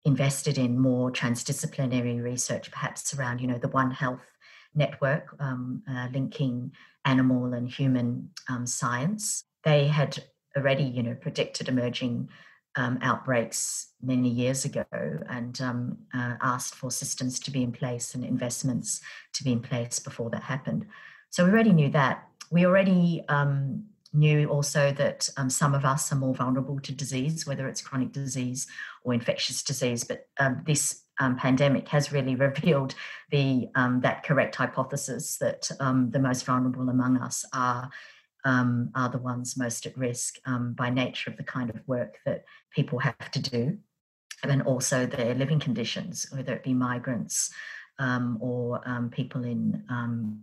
invested 0.05 0.57
in 0.59 0.79
more 0.79 1.11
transdisciplinary 1.11 2.23
research 2.23 2.71
perhaps 2.71 3.13
around 3.15 3.41
you 3.41 3.47
know 3.47 3.59
the 3.59 3.69
one 3.69 3.91
health 3.91 4.36
network 4.77 5.35
um, 5.41 5.83
uh, 5.91 6.09
linking 6.13 6.71
animal 7.05 7.55
and 7.55 7.69
human 7.69 8.31
um, 8.49 8.67
science 8.67 9.45
they 9.65 9.87
had 9.87 10.23
already 10.57 10.85
you 10.85 11.03
know 11.03 11.15
predicted 11.15 11.69
emerging 11.69 12.29
um, 12.77 12.99
outbreaks 13.03 13.89
many 14.03 14.29
years 14.29 14.65
ago 14.65 14.85
and 14.93 15.61
um, 15.61 15.99
uh, 16.15 16.35
asked 16.43 16.75
for 16.75 16.91
systems 16.91 17.41
to 17.41 17.51
be 17.51 17.63
in 17.63 17.73
place 17.73 18.15
and 18.15 18.25
investments 18.25 19.01
to 19.33 19.43
be 19.43 19.53
in 19.53 19.61
place 19.61 19.99
before 19.99 20.31
that 20.31 20.43
happened. 20.43 20.87
So 21.31 21.45
we 21.45 21.51
already 21.51 21.73
knew 21.73 21.91
that. 21.91 22.29
We 22.51 22.67
already 22.67 23.25
um, 23.29 23.87
knew 24.13 24.49
also 24.49 24.93
that 24.93 25.29
um, 25.37 25.49
some 25.49 25.75
of 25.75 25.85
us 25.85 26.13
are 26.13 26.17
more 26.17 26.35
vulnerable 26.35 26.79
to 26.81 26.93
disease, 26.93 27.47
whether 27.47 27.67
it's 27.67 27.81
chronic 27.81 28.13
disease 28.13 28.67
or 29.05 29.15
infectious 29.15 29.63
disease. 29.63 30.05
But 30.05 30.29
um, 30.39 30.63
this 30.67 31.03
um, 31.19 31.37
pandemic 31.37 31.89
has 31.89 32.13
really 32.13 32.35
revealed 32.49 32.95
the 33.31 33.69
that 34.03 34.23
correct 34.23 34.55
hypothesis 34.57 35.37
that 35.39 35.69
the 35.79 36.19
most 36.19 36.45
vulnerable 36.45 36.89
among 36.89 37.19
us 37.19 37.45
are 37.53 37.91
um, 38.47 38.91
are 38.95 39.09
the 39.09 39.19
ones 39.19 39.57
most 39.57 39.85
at 39.87 39.99
risk 39.99 40.37
um, 40.47 40.73
by 40.73 40.89
nature 40.89 41.31
of 41.31 41.37
the 41.37 41.43
kind 41.43 41.69
of 41.69 41.81
work 41.87 42.19
that 42.25 42.45
people 42.71 43.01
have 43.01 43.31
to 43.33 43.43
do, 43.43 43.77
and 44.45 44.63
also 44.63 45.05
their 45.05 45.35
living 45.35 45.59
conditions, 45.59 46.27
whether 46.31 46.55
it 46.55 46.63
be 46.63 46.73
migrants 46.73 47.53
um, 47.99 48.39
or 48.41 48.81
um, 48.89 49.11
people 49.11 49.45
in 49.45 49.83
um, 49.91 50.41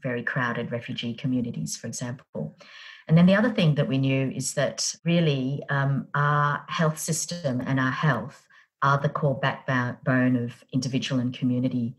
very 0.00 0.22
crowded 0.22 0.70
refugee 0.70 1.12
communities, 1.12 1.76
for 1.76 1.88
example. 1.88 2.56
And 3.08 3.18
then 3.18 3.26
the 3.26 3.34
other 3.34 3.50
thing 3.50 3.74
that 3.74 3.88
we 3.88 3.98
knew 3.98 4.30
is 4.30 4.54
that 4.54 4.94
really 5.04 5.64
um, 5.68 6.06
our 6.14 6.64
health 6.68 6.98
system 6.98 7.60
and 7.60 7.80
our 7.80 7.90
health 7.90 8.46
are 8.82 8.98
the 8.98 9.08
core 9.08 9.38
backbone 9.38 10.36
of 10.36 10.64
individual 10.72 11.20
and 11.20 11.36
community 11.36 11.94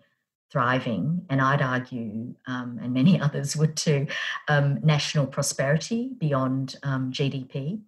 thriving, 0.52 1.26
and 1.30 1.42
I'd 1.42 1.62
argue, 1.62 2.36
um, 2.46 2.80
and 2.82 2.94
many 2.94 3.20
others 3.22 3.56
would 3.56 3.78
too, 3.78 4.08
um, 4.48 4.80
national 4.84 5.28
prosperity 5.28 6.12
beyond 6.18 6.76
um, 6.84 7.12
GDP. 7.12 7.82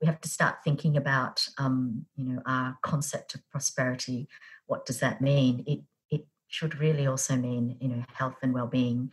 We 0.00 0.06
have 0.06 0.20
to 0.20 0.28
start 0.28 0.56
thinking 0.64 0.96
about, 0.96 1.48
um, 1.58 2.06
you 2.16 2.24
know, 2.24 2.42
our 2.46 2.78
concept 2.82 3.34
of 3.34 3.48
prosperity. 3.50 4.28
What 4.66 4.86
does 4.86 5.00
that 5.00 5.20
mean? 5.20 5.64
It 5.66 5.80
it 6.10 6.26
should 6.48 6.78
really 6.78 7.06
also 7.06 7.36
mean, 7.36 7.76
you 7.80 7.88
know, 7.88 8.04
health 8.12 8.36
and 8.42 8.54
well-being, 8.54 9.10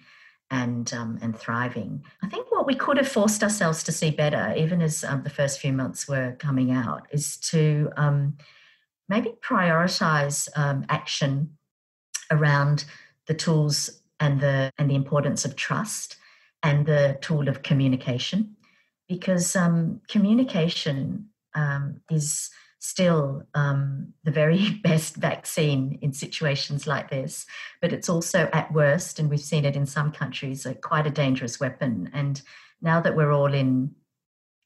and 0.51 0.93
um, 0.93 1.17
and 1.21 1.37
thriving. 1.37 2.03
I 2.23 2.27
think 2.27 2.51
what 2.51 2.67
we 2.67 2.75
could 2.75 2.97
have 2.97 3.07
forced 3.07 3.43
ourselves 3.43 3.83
to 3.83 3.91
see 3.91 4.11
better, 4.11 4.53
even 4.55 4.81
as 4.81 5.03
um, 5.03 5.23
the 5.23 5.29
first 5.29 5.59
few 5.59 5.73
months 5.73 6.07
were 6.07 6.35
coming 6.39 6.71
out, 6.71 7.07
is 7.11 7.37
to 7.37 7.89
maybe 9.09 9.33
prioritize 9.41 10.47
action 10.89 11.57
around 12.31 12.85
the 13.27 13.33
tools 13.33 14.01
and 14.19 14.39
the 14.39 14.71
and 14.77 14.89
the 14.89 14.95
importance 14.95 15.45
of 15.45 15.55
trust 15.55 16.17
and 16.63 16.85
the 16.85 17.17
tool 17.21 17.47
of 17.47 17.63
communication 17.63 18.55
because 19.07 19.55
um, 19.55 20.01
communication 20.07 21.29
um, 21.53 22.01
is 22.09 22.49
still 22.79 23.43
um, 23.53 24.13
the 24.23 24.31
very 24.31 24.69
best 24.83 25.15
vaccine 25.15 25.99
in 26.01 26.13
situations 26.13 26.87
like 26.87 27.09
this 27.09 27.45
but 27.81 27.93
it's 27.93 28.09
also 28.09 28.49
at 28.51 28.73
worst 28.73 29.19
and 29.19 29.29
we've 29.29 29.39
seen 29.39 29.65
it 29.65 29.75
in 29.75 29.85
some 29.85 30.11
countries 30.11 30.65
a, 30.65 30.73
quite 30.73 31.07
a 31.07 31.11
dangerous 31.11 31.59
weapon. 31.59 32.09
And 32.13 32.41
now 32.81 32.99
that 33.01 33.15
we're 33.15 33.31
all 33.31 33.53
in 33.53 33.91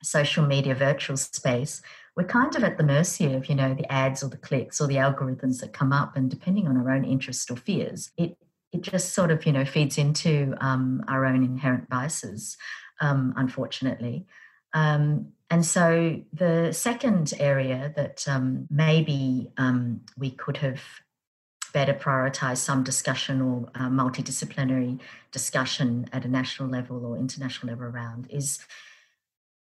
social 0.02 0.45
media 0.45 0.73
virtual 0.73 1.17
space 1.17 1.82
we're 2.19 2.25
kind 2.25 2.53
of 2.58 2.65
at 2.65 2.77
the 2.77 2.84
mercy 2.84 3.34
of 3.34 3.47
you 3.47 3.55
know 3.55 3.73
the 3.73 3.89
ads 3.89 4.21
or 4.21 4.27
the 4.27 4.36
clicks 4.38 4.82
or 4.82 4.88
the 4.88 4.95
algorithms 4.95 5.62
that 5.62 5.71
come 5.71 5.93
up 5.93 6.17
and 6.17 6.29
depending 6.29 6.67
on 6.67 6.75
our 6.75 6.91
own 6.91 7.05
interests 7.05 7.49
or 7.49 7.55
fears 7.55 8.12
it 8.17 8.38
it 8.73 8.82
just 8.82 9.13
sort 9.13 9.32
of 9.32 9.45
you 9.45 9.53
know 9.53 9.63
feeds 9.63 9.97
into 9.97 10.53
um, 10.60 11.01
our 11.08 11.25
own 11.25 11.43
inherent 11.45 11.88
biases 11.89 12.58
um, 12.99 13.34
unfortunately. 13.38 14.25
Um, 14.73 15.32
and 15.49 15.65
so 15.65 16.21
the 16.32 16.71
second 16.73 17.34
area 17.39 17.91
that 17.95 18.27
um, 18.27 18.67
maybe 18.69 19.51
um, 19.58 20.01
we 20.17 20.32
could 20.32 20.58
have 20.58 20.82
better 21.73 21.93
prioritize 21.93 22.58
some 22.58 22.84
discussion 22.84 23.41
or 23.41 23.69
uh, 23.75 23.89
multidisciplinary 23.89 24.99
discussion 25.32 26.10
at 26.12 26.25
a 26.25 26.27
national 26.27 26.67
level 26.67 27.05
or 27.05 27.17
international 27.17 27.71
level 27.71 27.86
around 27.86 28.27
is 28.29 28.60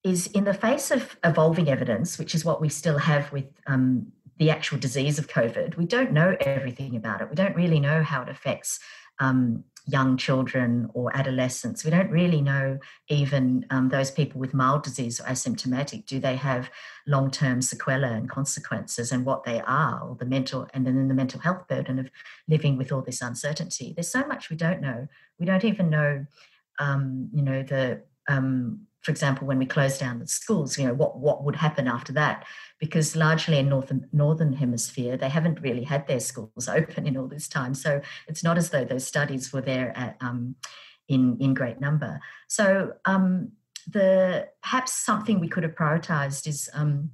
is 0.07 0.29
in 0.29 0.45
the 0.45 0.55
face 0.55 0.90
of 0.90 1.16
evolving 1.25 1.69
evidence, 1.69 2.19
which 2.19 2.35
is 2.35 2.45
what 2.45 2.61
we 2.61 2.69
still 2.69 2.99
have 2.99 3.33
with 3.33 3.47
um, 3.66 4.12
the 4.38 4.51
actual 4.51 4.79
disease 4.79 5.19
of 5.19 5.29
COVID, 5.29 5.77
we 5.77 5.87
don't 5.87 6.12
know 6.12 6.37
everything 6.40 6.95
about 6.95 7.23
it. 7.23 7.29
We 7.29 7.35
don't 7.35 7.57
really 7.57 7.81
know 7.81 8.03
how 8.03 8.23
it 8.23 8.29
affects 8.29 8.79
um, 9.19 9.64
young 9.87 10.16
children 10.16 10.90
or 10.92 11.16
adolescents. 11.16 11.85
We 11.85 11.90
don't 11.90 12.11
really 12.11 12.42
know 12.42 12.79
even 13.09 13.64
um, 13.71 13.88
those 13.88 14.11
people 14.11 14.40
with 14.40 14.53
mild 14.53 14.83
disease 14.83 15.21
or 15.21 15.25
asymptomatic. 15.25 16.07
Do 16.07 16.21
they 16.21 16.37
have 16.37 16.71
long 17.07 17.31
term 17.31 17.62
sequelae 17.62 18.12
and 18.12 18.29
consequences 18.29 19.11
and 19.11 19.25
what 19.25 19.45
they 19.45 19.61
are, 19.61 20.01
or 20.01 20.16
the 20.16 20.27
mental, 20.27 20.69
and 20.75 20.87
then 20.87 21.09
the 21.09 21.14
mental 21.14 21.40
health 21.40 21.66
burden 21.66 21.99
of 21.99 22.11
living 22.47 22.77
with 22.77 22.92
all 22.92 23.03
this 23.03 23.23
uncertainty? 23.23 23.95
There's 23.95 24.11
so 24.11 24.27
much 24.27 24.51
we 24.51 24.57
don't 24.57 24.83
know. 24.83 25.09
We 25.38 25.47
don't 25.47 25.64
even 25.64 25.88
know, 25.88 26.27
um, 26.79 27.31
you 27.33 27.42
know, 27.42 27.62
the 27.62 28.03
um, 28.29 28.87
for 29.03 29.13
example, 29.13 29.47
when 29.47 29.59
we 29.59 29.67
close 29.67 29.99
down 29.99 30.19
the 30.19 30.27
schools, 30.27 30.79
you 30.79 30.87
know, 30.87 30.95
what, 30.95 31.19
what 31.19 31.45
would 31.45 31.57
happen 31.57 31.87
after 31.87 32.13
that? 32.15 32.45
Because 32.81 33.15
largely 33.15 33.59
in 33.59 33.69
North, 33.69 33.93
Northern 34.13 34.53
Hemisphere, 34.53 35.17
they 35.17 35.29
haven't 35.29 35.61
really 35.61 35.85
had 35.85 36.07
their 36.07 36.21
schools 36.21 36.69
open 36.69 37.07
in 37.07 37.17
all 37.17 37.29
this 37.29 37.49
time. 37.49 37.75
So 37.75 38.01
it's 38.27 38.43
not 38.43 38.59
as 38.59 38.71
though 38.71 38.85
those 38.85 39.07
studies 39.07 39.53
were 39.53 39.61
there 39.61 39.97
at, 39.97 40.17
um, 40.21 40.57
in, 41.09 41.37
in 41.41 41.55
great 41.55 41.81
number. 41.81 42.21
So 42.49 42.95
um, 43.05 43.53
the 43.87 44.49
perhaps 44.63 44.93
something 44.93 45.39
we 45.39 45.49
could 45.49 45.63
have 45.63 45.77
prioritized 45.77 46.47
is 46.49 46.69
um, 46.75 47.11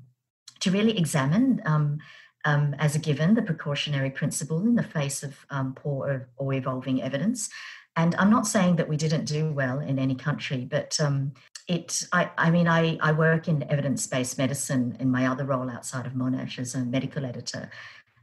to 0.61 0.71
really 0.71 0.97
examine 0.97 1.61
um, 1.66 1.99
um, 2.45 2.75
as 2.79 2.97
a 2.97 2.99
given 2.99 3.35
the 3.35 3.42
precautionary 3.42 4.11
principle 4.11 4.61
in 4.61 4.75
the 4.75 4.83
face 4.83 5.23
of 5.23 5.37
um, 5.51 5.75
poor 5.75 6.09
or, 6.09 6.29
or, 6.37 6.55
evolving 6.55 7.03
evidence. 7.03 7.49
And 7.95 8.14
I'm 8.16 8.31
not 8.31 8.47
saying 8.47 8.77
that 8.77 8.88
we 8.88 8.97
didn't 8.97 9.27
do 9.27 9.53
well 9.53 9.79
in 9.79 9.99
any 9.99 10.14
country, 10.14 10.66
but 10.68 10.99
um, 10.99 11.35
it 11.68 12.07
I, 12.12 12.31
I 12.37 12.51
mean 12.51 12.68
I, 12.68 12.98
I 13.01 13.12
work 13.12 13.48
in 13.48 13.70
evidence-based 13.70 14.38
medicine 14.38 14.96
in 15.01 15.11
my 15.11 15.27
other 15.27 15.44
role 15.44 15.70
outside 15.70 16.07
of 16.07 16.12
monash 16.12 16.59
as 16.59 16.75
a 16.75 16.85
medical 16.85 17.25
editor. 17.25 17.70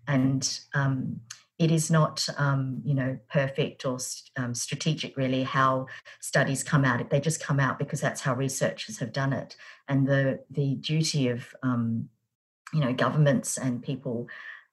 And 0.07 0.59
um, 0.73 1.21
it 1.59 1.71
is 1.71 1.91
not 1.91 2.25
um, 2.37 2.81
you 2.85 2.93
know 2.93 3.19
perfect 3.31 3.85
or 3.85 3.99
um, 4.37 4.55
strategic 4.55 5.17
really 5.17 5.43
how 5.43 5.87
studies 6.21 6.63
come 6.63 6.85
out. 6.85 7.09
They 7.09 7.19
just 7.19 7.43
come 7.43 7.59
out 7.59 7.77
because 7.77 8.01
that's 8.01 8.21
how 8.21 8.33
researchers 8.33 8.97
have 8.99 9.11
done 9.11 9.33
it. 9.33 9.55
And 9.87 10.07
the 10.07 10.39
the 10.49 10.75
duty 10.75 11.27
of 11.27 11.53
um, 11.61 12.09
you 12.73 12.79
know 12.79 12.93
governments 12.93 13.57
and 13.57 13.83
people 13.83 14.27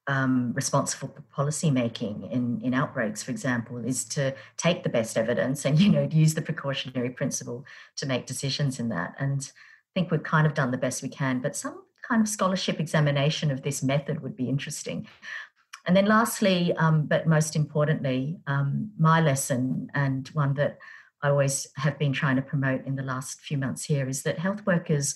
um, 0.09 0.53
responsible 0.55 1.09
for 1.09 1.23
policy 1.33 1.71
making 1.71 2.29
in, 2.31 2.61
in 2.63 2.75
outbreaks, 2.75 3.23
for 3.23 3.31
example, 3.31 3.79
is 3.79 4.05
to 4.05 4.35
take 4.57 4.83
the 4.83 4.89
best 4.89 5.17
evidence 5.17 5.65
and 5.65 5.79
you 5.81 5.91
know 5.91 6.09
use 6.11 6.35
the 6.35 6.43
precautionary 6.43 7.11
principle 7.11 7.65
to 7.97 8.07
make 8.07 8.27
decisions 8.27 8.79
in 8.79 8.89
that. 8.91 9.15
And 9.19 9.41
I 9.43 9.91
think 9.95 10.11
we've 10.11 10.23
kind 10.23 10.47
of 10.47 10.55
done 10.55 10.71
the 10.71 10.79
best 10.79 11.03
we 11.03 11.09
can, 11.09 11.41
but 11.41 11.57
some 11.57 11.83
kind 12.09 12.23
of 12.23 12.29
scholarship 12.29 12.79
examination 12.79 13.51
of 13.51 13.63
this 13.63 13.83
method 13.83 14.23
would 14.23 14.37
be 14.37 14.49
interesting. 14.49 15.07
And 15.87 15.97
then 15.97 16.07
lastly, 16.07 16.75
um, 16.77 17.07
but 17.07 17.27
most 17.27 17.55
importantly, 17.55 18.39
um, 18.47 18.91
my 18.99 19.21
lesson 19.21 19.89
and 19.95 20.27
one 20.29 20.55
that 20.55 20.79
I 21.23 21.31
always 21.31 21.69
have 21.77 21.99
been 21.99 22.13
trying 22.13 22.37
to 22.37 22.43
promote 22.43 22.85
in 22.87 22.97
the 22.97 23.03
last 23.03 23.41
few 23.41 23.57
months 23.57 23.85
here 23.85 24.09
is 24.09 24.23
that 24.25 24.39
health 24.39 24.67
workers 24.67 25.15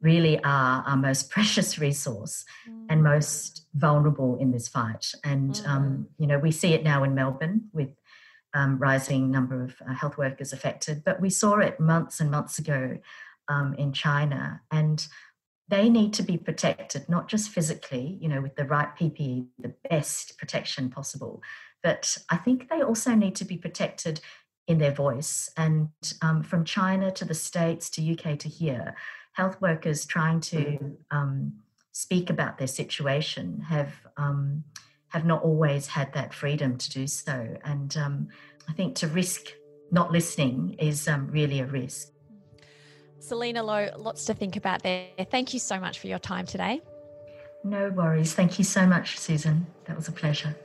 really 0.00 0.42
are 0.42 0.82
our 0.86 0.96
most 0.96 1.30
precious 1.30 1.78
resource 1.78 2.44
mm. 2.68 2.86
and 2.88 3.02
most 3.02 3.66
vulnerable 3.74 4.36
in 4.38 4.50
this 4.50 4.68
fight. 4.68 5.12
And 5.24 5.54
mm. 5.54 5.68
um, 5.68 6.08
you 6.18 6.26
know, 6.26 6.38
we 6.38 6.50
see 6.50 6.74
it 6.74 6.82
now 6.82 7.04
in 7.04 7.14
Melbourne 7.14 7.68
with 7.72 7.90
um, 8.54 8.78
rising 8.78 9.30
number 9.30 9.62
of 9.62 9.74
uh, 9.88 9.94
health 9.94 10.18
workers 10.18 10.52
affected, 10.52 11.04
but 11.04 11.20
we 11.20 11.30
saw 11.30 11.58
it 11.58 11.78
months 11.78 12.20
and 12.20 12.30
months 12.30 12.58
ago 12.58 12.98
um, 13.48 13.74
in 13.74 13.92
China, 13.92 14.60
and 14.70 15.06
they 15.68 15.88
need 15.88 16.12
to 16.14 16.22
be 16.22 16.36
protected 16.36 17.08
not 17.08 17.28
just 17.28 17.50
physically, 17.50 18.18
you 18.20 18.28
know, 18.28 18.40
with 18.40 18.56
the 18.56 18.64
right 18.64 18.88
PPE, 18.96 19.46
the 19.58 19.74
best 19.88 20.36
protection 20.36 20.90
possible, 20.90 21.42
but 21.82 22.16
I 22.28 22.36
think 22.36 22.68
they 22.68 22.82
also 22.82 23.14
need 23.14 23.36
to 23.36 23.44
be 23.44 23.56
protected 23.56 24.20
in 24.66 24.78
their 24.78 24.92
voice. 24.92 25.48
And 25.56 25.88
um, 26.22 26.42
from 26.42 26.64
China 26.64 27.10
to 27.12 27.24
the 27.24 27.34
States 27.34 27.90
to 27.90 28.12
UK 28.12 28.38
to 28.40 28.48
here, 28.48 28.94
health 29.32 29.60
workers 29.60 30.04
trying 30.06 30.40
to 30.40 30.56
mm-hmm. 30.56 31.16
um, 31.16 31.52
speak 31.92 32.30
about 32.30 32.58
their 32.58 32.66
situation 32.66 33.60
have 33.60 33.92
um, 34.16 34.64
have 35.08 35.24
not 35.24 35.42
always 35.42 35.88
had 35.88 36.12
that 36.12 36.32
freedom 36.32 36.78
to 36.78 36.90
do 36.90 37.06
so, 37.06 37.56
and 37.64 37.96
um, 37.96 38.28
I 38.68 38.72
think 38.72 38.94
to 38.96 39.08
risk 39.08 39.46
not 39.90 40.12
listening 40.12 40.76
is 40.78 41.08
um, 41.08 41.28
really 41.28 41.60
a 41.60 41.66
risk. 41.66 42.08
Selina 43.18 43.62
Lo, 43.62 43.90
lots 43.98 44.24
to 44.26 44.34
think 44.34 44.56
about 44.56 44.82
there. 44.82 45.08
Thank 45.30 45.52
you 45.52 45.58
so 45.58 45.80
much 45.80 45.98
for 45.98 46.06
your 46.06 46.20
time 46.20 46.46
today. 46.46 46.80
No 47.64 47.90
worries. 47.90 48.32
Thank 48.32 48.58
you 48.58 48.64
so 48.64 48.86
much, 48.86 49.18
Susan. 49.18 49.66
That 49.84 49.96
was 49.96 50.08
a 50.08 50.12
pleasure 50.12 50.56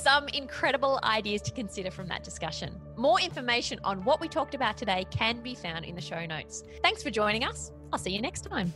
some 0.00 0.28
incredible 0.28 0.98
ideas 1.02 1.42
to 1.42 1.52
consider 1.52 1.90
from 1.90 2.08
that 2.08 2.24
discussion. 2.24 2.80
More 2.96 3.20
information 3.20 3.78
on 3.84 4.02
what 4.04 4.20
we 4.20 4.28
talked 4.28 4.54
about 4.54 4.76
today 4.76 5.06
can 5.10 5.42
be 5.42 5.54
found 5.54 5.84
in 5.84 5.94
the 5.94 6.00
show 6.00 6.24
notes. 6.24 6.64
Thanks 6.82 7.02
for 7.02 7.10
joining 7.10 7.44
us. 7.44 7.72
I'll 7.92 7.98
see 7.98 8.10
you 8.10 8.22
next 8.22 8.42
time. 8.42 8.72